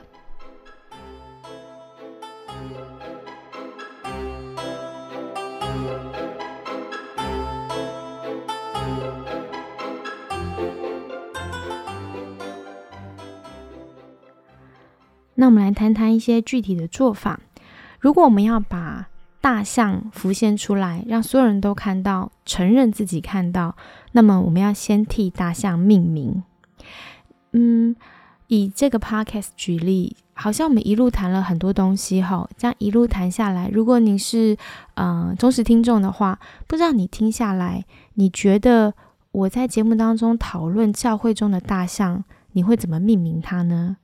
[15.36, 17.40] 那我们来谈谈一些具体的做法。
[17.98, 19.08] 如果我们要把
[19.42, 23.76] 大象浮现出来，让所有人都看到，承认自己看到，
[24.12, 26.44] 那么我们要先替大象命名。
[27.54, 27.96] 嗯，
[28.48, 34.58] 以这个 podcast 举例，好像我们一路谈了很多东西哈，这样一路谈下来，如果你是
[34.96, 36.38] 呃忠实听众的话，
[36.68, 37.86] 不知道你听下来，
[38.16, 38.94] 你觉得
[39.32, 43.98] 我在节目当中讨论教会中的大象，你会怎么命名它呢？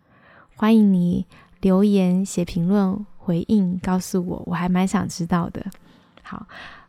[0.55, 1.25] 欢迎你
[1.59, 5.65] 留言写评论回应，告诉我，我还蛮想知道的。
[6.21, 6.45] 好，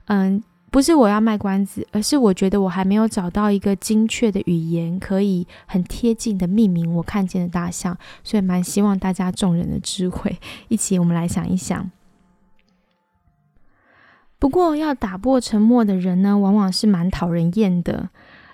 [0.07, 11.91] 嗯，不是我要卖关子，而是我觉得我还没有找到一个精确的语言，可以很贴近的命名我看见的大象，所以蛮希望大家众人的智慧，一起我们来想一想。
[14.39, 18.11] 不过要打破沉默的人呢，往往是蛮讨人厌的，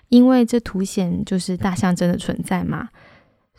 [0.09, 2.91] 因为这凸显就是大象真的存在嘛。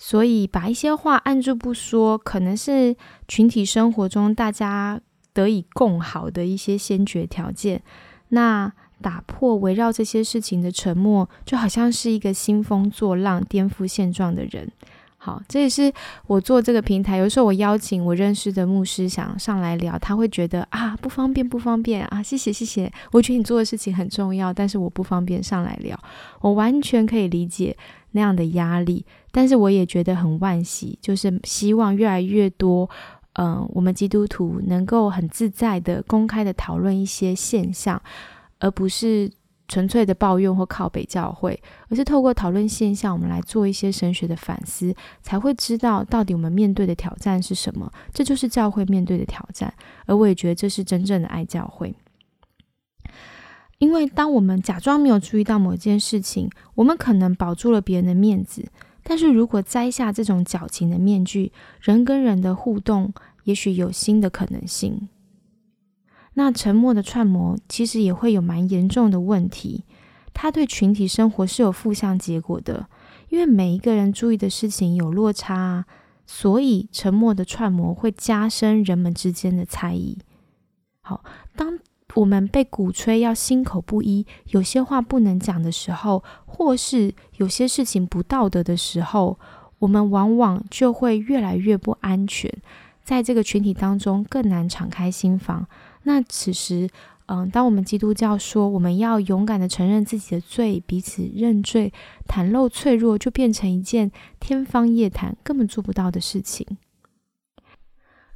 [0.06, 2.93] 所以把一些话按住不说，可能是
[3.26, 4.99] 群体生活中大家
[5.32, 7.82] 得以共好的一些先决条件。
[8.28, 8.70] 那
[9.01, 14.70] 打破围绕这些事情的沉默，就好像是一个兴风作浪、颠覆现状的人。
[15.16, 15.89] 好，这也是
[16.28, 17.16] 我做这个平台。
[17.16, 22.91] 有时候我邀请我认识的牧师想上来聊，他会觉得啊不方便，不方便啊，谢谢谢谢。
[23.14, 25.97] 我觉得你做的事情很重要，但是我不方便上来聊。
[26.41, 27.78] 我完全可以理解
[28.12, 29.06] 那样的压力。
[29.36, 32.88] 但是我也觉得很惋惜，就是希望越来越多，
[33.34, 37.99] 嗯，我们基督徒能够很自在的、公开的讨论一些现象，
[38.59, 39.31] 而不是
[39.67, 41.59] 纯粹的抱怨或靠北教会，
[41.89, 47.91] 而是透过讨论现象，我们来做一些神学的反思，才会知道到底我们面对的挑战是什么。
[48.13, 49.73] 这就是教会面对的挑战，
[50.05, 51.95] 而我也觉得这是真正的爱教会。
[53.79, 58.69] 因为当我们假装没有注意到某件事情，我们可能保住了别人的面子。
[59.04, 61.51] 但是如果摘下这种矫情的面具，
[61.82, 65.10] 人跟人的互动也许有新的可能性。
[66.36, 69.84] 那沉默的串模其实也会有蛮严重的问题，
[70.34, 72.88] 它对群体生活是有负向结果的，
[73.30, 75.86] 因为每一个人注意的事情有落差，
[76.26, 80.18] 所以沉默的串模会加深人们之间的猜疑。
[81.01, 81.24] 好，
[81.56, 81.80] 当。
[82.16, 89.39] 我们被鼓吹要心口不一，有些话不能讲的时候，或是有些事情不道德的时候，
[89.80, 92.51] 我们往往就会越来越不安全，
[93.03, 95.66] 在这个群体当中更难敞开心房。
[96.03, 96.88] 那此时，
[97.26, 101.91] 嗯，当我们基督教说我们要勇敢的承认自己的罪，彼此认罪，
[102.28, 106.78] 袒露脆弱，就变成一件天方夜谭、根本做不到的事情。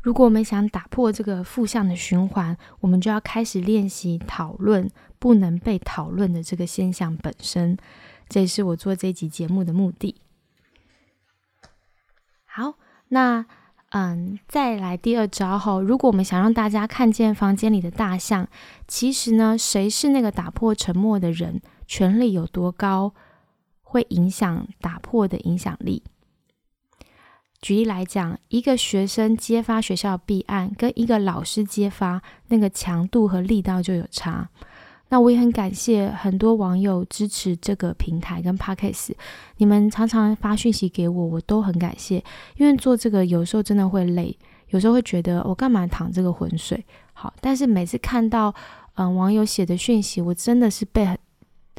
[0.07, 4.89] 如果我们想打破这个负向的循环，我们就要开始练习讨论
[5.19, 7.77] 不能被讨论的这个现象本身。
[8.29, 10.15] 这也是我做这集节目的目的。
[12.45, 12.75] 好，
[13.09, 13.45] 那
[13.89, 15.81] 嗯，再来第二招哈。
[15.81, 18.47] 如果我们想让大家看见房间里的大象，
[18.87, 23.13] 其实呢，谁是那个打破沉默的人，权力有多高，
[23.81, 26.03] 会影响打破的影响力。
[27.67, 34.47] 举例来讲，一个学生揭发学校弊案，跟一个老师揭发，那个强度和力道就有差。
[35.09, 39.11] 那我也很感谢很多网友支持这个平台跟 Podcast，
[39.57, 42.23] 你们常常发讯息给我，我都很感谢。
[42.55, 44.33] 因为做这个有时候真的会累，
[44.69, 46.81] 有时候会觉得我干嘛淌这个浑水？
[47.11, 48.55] 好，但是每次看到
[48.95, 51.19] 嗯网友写的讯息，我真的是被很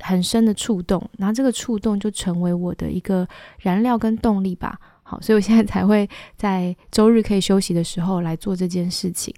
[0.02, 3.26] 很深的触动，然后这个触动就成为我的一个
[3.60, 4.78] 燃料跟动力吧。
[5.10, 6.06] 好，所以我现在才会
[6.36, 9.34] 在周日可以休息的时候来做这件事情。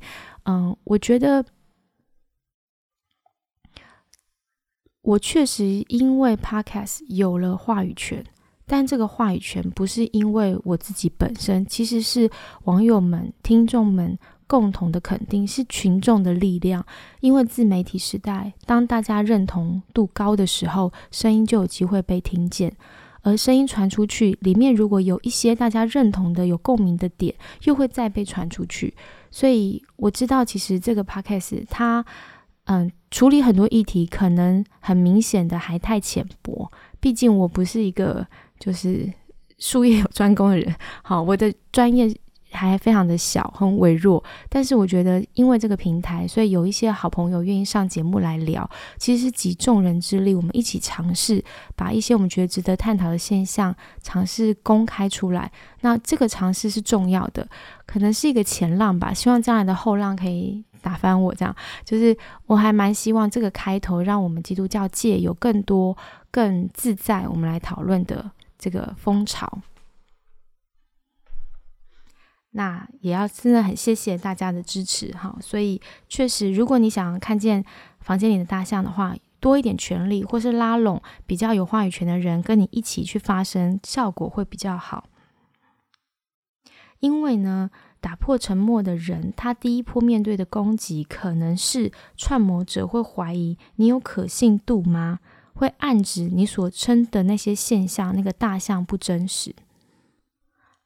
[0.46, 1.44] 嗯，我觉得
[5.02, 8.24] 我确实因为 Podcast 有了话语权，
[8.66, 12.28] 但这个话语权不是因为我自己本身，其实是
[12.64, 14.18] 网友们、听众们
[14.48, 16.84] 共同的肯定，是群众的力量。
[17.20, 22.74] 因为自媒体时代，当大家认同度高的时候，声音就有机会被听见。
[23.22, 28.94] 而声音传出去，里面如果有一些大家认同的、有共鸣的点，又会再被传出去。
[29.30, 32.04] 所以我知道，其实这个 podcast 它，
[32.64, 36.70] 嗯，处理很多议题，可能很明显的还太浅薄。
[36.98, 38.26] 毕竟我不是一个
[38.58, 39.12] 就是
[39.58, 40.74] 术业有专攻的人。
[41.02, 42.12] 好，我的专业
[42.52, 44.22] 还非常的小，很微弱。
[44.48, 48.68] 但是我觉得，因为这个平台，所以有一些好朋友愿意上节目来聊。
[48.98, 51.42] 其实是集众人之力，我们一起尝试
[51.76, 55.50] 把一些我们觉得值得探讨的现象，尝试公开出来。
[55.80, 57.48] 那这个尝试是重要的，
[57.86, 59.14] 可能是一个前浪吧。
[59.14, 61.34] 希望将来的后浪可以打翻我。
[61.34, 65.96] 这样，就是我还蛮希望这个开头，让我们基督教界有更多、
[66.30, 69.58] 更自在，我们来讨论的这个风潮。
[72.52, 77.64] 那也要真的很谢谢大家的支持哈，所以确实，如果你想看见
[78.00, 85.04] 房间里的大象的话，多一点权利，或是拉拢比较有话语权的人跟你一起去发声，效果会比较好。
[86.98, 87.70] 因为呢，
[88.00, 95.20] 打破沉默的人，他第一波面对的攻击，可能是串谋者会怀疑你有可信度吗？
[95.54, 99.54] 会暗指你所称的那些现象，那个大象不真实。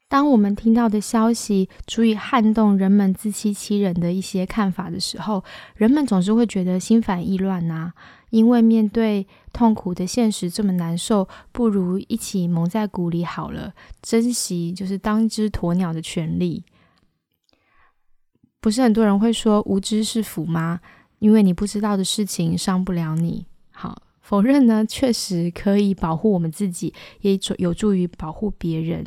[0.07, 5.43] 当我们听到的消息足以撼动人们自欺欺人的一些看法的时候，
[5.75, 7.93] 人们总是会觉得心烦意乱呐。
[8.31, 16.65] 因为面对痛苦的现实这么难受，不如一起蒙在鼓里好了，珍惜就是当一只鸵鸟的权利。
[18.59, 20.81] 不是很多人会说无知是福吗？
[21.19, 23.45] 因为你不知道的事情伤不了你。
[23.71, 29.05] 好，否认呢，确实可以保护我们自己，也有助于保护别人。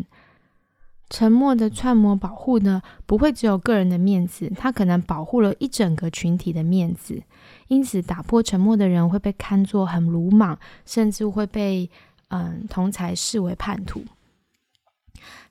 [1.10, 7.22] 沉默的串模保护呢，不会只有个人的面子，它可能保护了一整个群体的面子。
[7.68, 11.90] 因此，打破沉默的人会被看作很鲁莽，甚至会被
[12.28, 14.02] 嗯同才视为叛徒。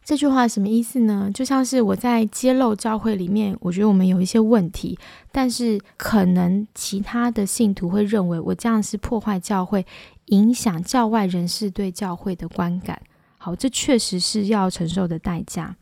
[0.04, 1.30] 这句话什么意思呢？
[1.34, 4.98] 就像是我在揭露教会里面，我觉得我们有一些问题，
[5.32, 9.86] 但是可能其他的信徒会认为我这样是破坏教会，
[10.28, 13.02] 影响教外人士对教会的观感。
[13.48, 15.74] 好，这确实是要承受的代价。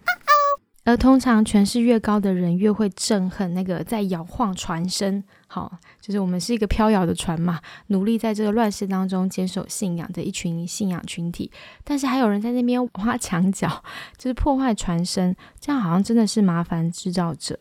[0.84, 5.24] 而通常权势越高的人，越会憎恨那个在摇晃船身。
[5.48, 11.52] 好，就是我们是一个飘摇的船嘛，努力在这个乱世当中坚守信仰的一群信仰群体。
[11.84, 13.84] 但是还有人在那边挖墙角，
[14.16, 17.60] 就是破坏船身，这样好像真的是麻烦制造者。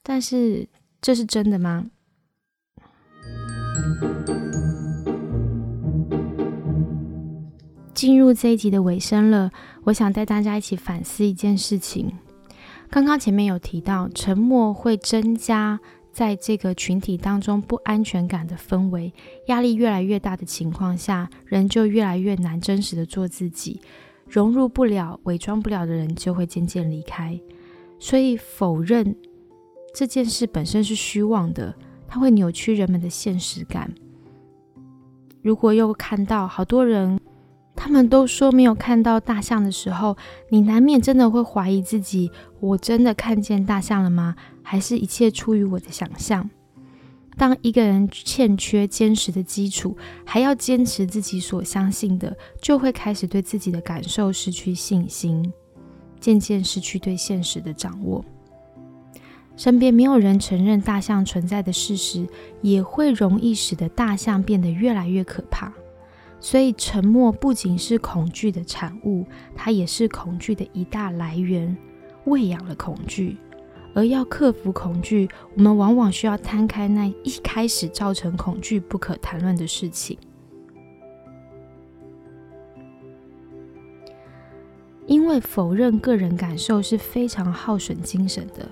[0.00, 0.68] 但是
[1.00, 1.86] 这是真的吗？
[8.00, 9.52] 进入这一集的尾声了，
[9.84, 12.10] 我想带大家一起反思一件事情。
[12.88, 15.78] 刚刚前面有提到，沉默会增加
[16.10, 19.12] 在这个群体当中不安全感的氛围，
[19.48, 23.78] 压力越来越大的情况下，人就越来越难真实的做自己，
[24.26, 27.38] 融入不了、伪装不了的人就会渐渐离开。
[27.98, 29.14] 所以，否认
[29.94, 31.74] 这件事本身是虚妄的，
[32.08, 33.92] 它会扭曲人们的现实感。
[35.42, 37.20] 如果又看到好多人。
[37.74, 40.16] 他们都说没有看到大象的时候，
[40.50, 44.36] 你难免真的会怀疑自己：我真的看见大象了吗？
[44.62, 46.48] 还是一切出于我的想象？
[47.36, 49.96] 当一个人欠缺坚实的基础，
[50.26, 55.50] 还要坚持自己所相信的，就会开始对自己的感受失去信心，
[56.20, 58.22] 渐渐失去对现实的掌握。
[59.56, 62.26] 身边没有人承认大象存在的事实，
[62.60, 65.72] 也会容易使得大象变得越来越可怕。
[66.42, 71.76] 所以，沉默不仅是恐惧的产物，它也是恐惧的一大来源，
[72.24, 73.36] 喂养了恐惧。
[73.94, 80.16] 而要克服恐惧，我们往往需要摊开那一开始造成恐惧不可谈论的事情。
[85.06, 88.66] 因为否认个人感受是非常耗损精神的。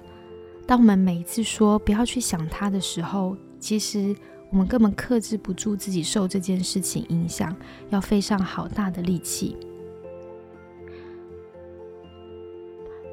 [0.67, 4.17] 当我们每一次说不要去想它的时候，其实。
[4.51, 7.55] 我们根本克制不住自己受这件事情影响，
[7.91, 9.57] 要费上好大的力气。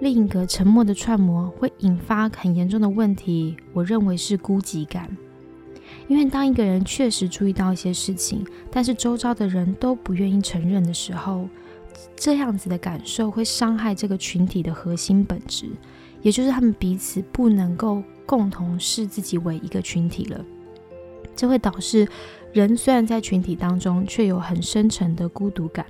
[0.02, 5.16] 另一个沉默的串模会引发很严重的问题，我认为是孤寂感。
[6.08, 11.48] 因为当一个人确实注意到一些事情，但是周遭的人都不愿意承认的时候，
[12.16, 15.68] 这样子的感受会伤害这个群体的核心本质，
[16.22, 20.46] 也就是他们彼此不能够共同视自己为一个群体了。
[21.36, 22.08] 这会导致
[22.54, 25.86] 人虽然在群体当中，却有很深沉的孤独感，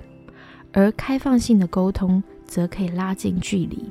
[0.72, 3.86] 而开放性的沟通则可以拉近距离。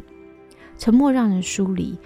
[0.78, 1.98] 沉默让人疏离，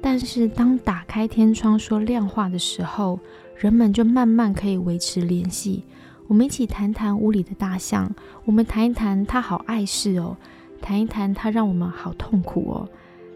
[0.00, 3.20] 但是当打开天窗说亮话的时候，
[3.56, 5.84] 人们就慢慢可以维持联系。
[6.26, 8.14] 我们一起谈谈屋里的大象，
[8.44, 10.36] 我们谈一谈它好碍事哦，
[10.80, 12.88] 谈一谈它让我们好痛苦哦，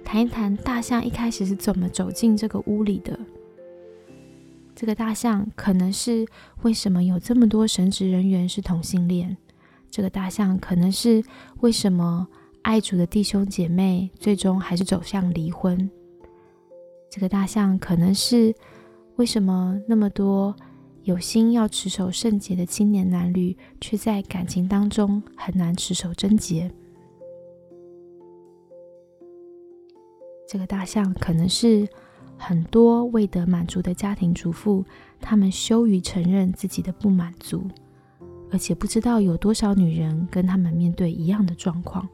[0.05, 3.19] 谈一谈大象一开始是怎么走进这个屋里的。
[4.83, 6.27] 这个大象可能是
[6.63, 9.37] 为什么有这么多神职人员是同性恋？
[9.89, 11.23] 这个大象可能是
[11.61, 12.27] 为什么
[12.63, 15.89] 爱主的弟兄姐妹最终还是走向离婚。
[17.09, 18.53] 这个大象可能是
[19.15, 20.53] 为什么那么多
[21.05, 26.69] 有心要持守圣洁的青年男女，却在感情当中很难持守贞洁。
[30.49, 31.89] 这个大象可能是
[32.37, 34.85] 很多未得满足的家庭主妇，
[35.21, 37.65] 他们羞于承认自己的不满足，
[38.51, 42.09] 而且不知道有多少女人跟他们面对一样的状况。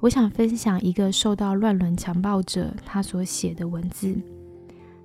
[0.00, 4.14] 我想分享一个受到乱伦强暴者他所写的文字。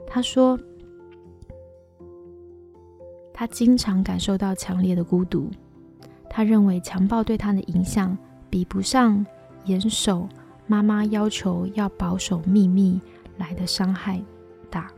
[0.05, 0.59] 他说，
[3.33, 5.49] 他经常感受到强烈的孤独。
[6.29, 8.17] 他认为强暴对他的影响
[8.49, 9.25] 比不上
[9.65, 10.27] 严守
[10.67, 12.99] 妈妈要求要保守秘密
[13.37, 14.21] 来的伤害
[14.69, 14.91] 大。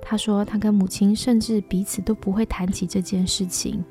[0.00, 3.82] 他说，他跟母亲甚至彼此都不会谈起这件事情。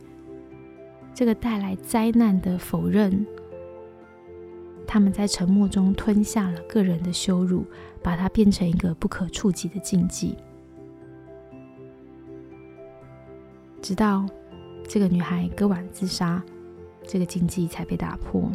[1.14, 3.26] 这个带来灾难的否认。
[4.86, 7.66] 他们在沉默中吞下了个人的羞辱，
[8.04, 10.38] 把它变成一个不可触及的禁忌，
[13.82, 14.24] 直到
[14.88, 16.44] 这个女孩割腕自杀，
[17.08, 18.52] 这个禁忌才被打破。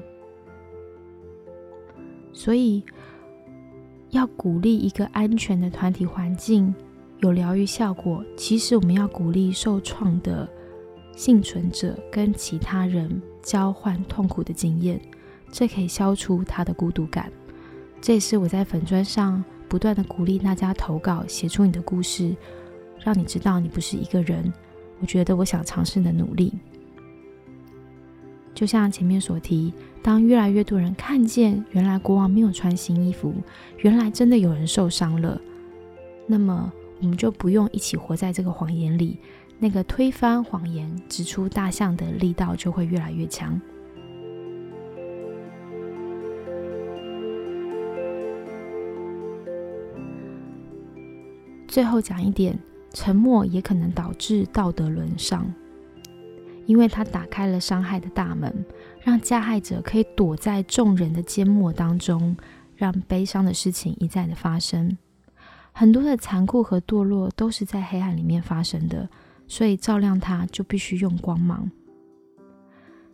[2.38, 2.80] 所以，
[4.10, 6.72] 要鼓励一个安全的团体环境
[7.18, 10.48] 有疗愈效果，其实我们要鼓励受创的
[11.16, 15.00] 幸存者跟其他人交换痛苦的经验。
[15.50, 17.28] 这可以消除他的孤独感，
[18.00, 22.36] 这也是我在粉砖上不断的鼓励大家投稿，写出你的故事，
[23.02, 24.52] 让你知道你不是一个人。
[25.00, 26.52] 我觉得我想尝试的努力，
[28.58, 33.32] 就像前面所提，当越来越多人看见原来国王没有穿新衣服，
[33.82, 35.40] 原来真的有人受伤了，
[36.26, 39.16] 那么我们就不用一起活在这个谎言里，
[39.60, 43.60] 那个推翻谎言、指出大象的力道就会越来越强。
[51.68, 52.58] 最后讲一点，
[52.92, 55.48] 沉默也可能导致道德沦丧，
[56.68, 58.64] 因为它打开了伤害的大门，
[59.00, 62.36] 让加害者可以躲在众人的缄默当中，
[62.76, 64.98] 让悲伤的事情一再的发生。
[65.72, 69.08] 很多的残酷和堕落都是在黑暗里面发生的，
[69.46, 71.70] 所以照亮它就必须用光芒。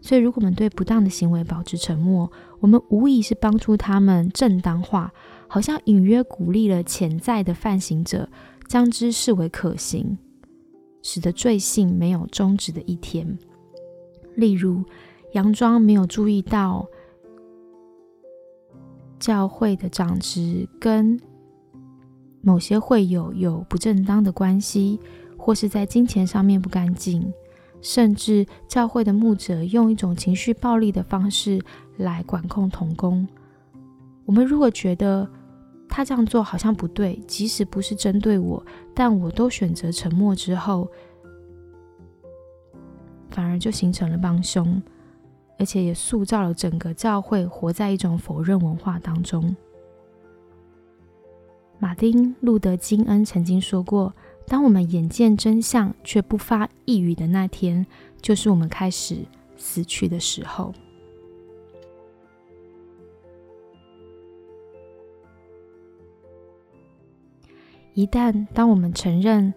[0.00, 5.12] 所以，如果我们对不当的行为保持沉默，我们无疑是帮助他们正当化。
[5.46, 8.28] 好像隐约鼓励了潜在的犯行者，
[8.66, 10.18] 将之视为可行，
[11.04, 13.38] 使得罪性没有终止的一天。
[14.34, 14.82] 例如，
[15.34, 16.88] 杨庄没有注意到
[19.20, 21.20] 教会的长职跟
[22.40, 24.98] 某些会友有不正当的关系，
[25.36, 27.32] 或是在金钱上面不干净，
[27.82, 31.60] 甚至教会的牧者用一种情绪暴力的方式
[31.98, 33.28] 来管控童工。
[34.24, 35.28] 我们如果觉得，
[35.96, 38.60] 他这样做好像不对，即使不是针对我，
[38.92, 40.90] 但我都选择沉默之后，
[43.30, 44.82] 反而就形成了帮凶，
[45.56, 49.54] 而且也塑造了整个教会活在一种否认文化当中。
[51.78, 54.12] 马丁·路德·金恩曾经说过
[54.48, 57.86] ：“当我们眼见真相却不发一语的那天，
[58.20, 59.18] 就是我们开始
[59.56, 60.74] 死去的时候。”
[67.94, 69.54] 一旦当我们承认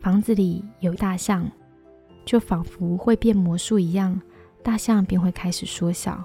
[0.00, 1.48] 房子里有大象，
[2.24, 4.20] 就仿佛会变魔术一样，
[4.64, 6.24] 大象便会开始缩小。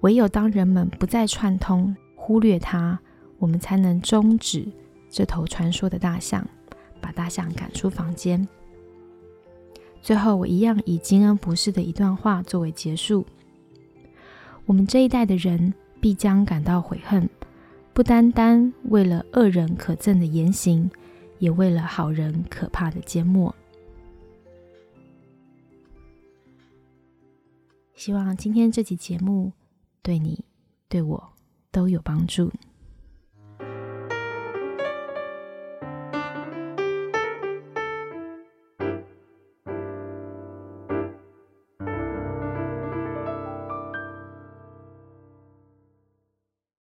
[0.00, 2.98] 唯有当人们不再串通、忽略它，
[3.38, 4.66] 我们才能终止
[5.10, 6.46] 这头传说的大象，
[6.98, 8.48] 把大象赶出房间。
[10.00, 13.26] 最后，我一样以金恩博士的一段话作为结束：
[14.64, 17.28] 我们这一代的人必将感到悔恨。
[17.96, 20.90] 不单单为了恶人可憎的言行，
[21.38, 23.56] 也为了好人可怕的缄默。
[27.94, 29.50] 希望今天这期节目
[30.02, 30.44] 对你、
[30.90, 31.32] 对我
[31.70, 32.52] 都有帮助。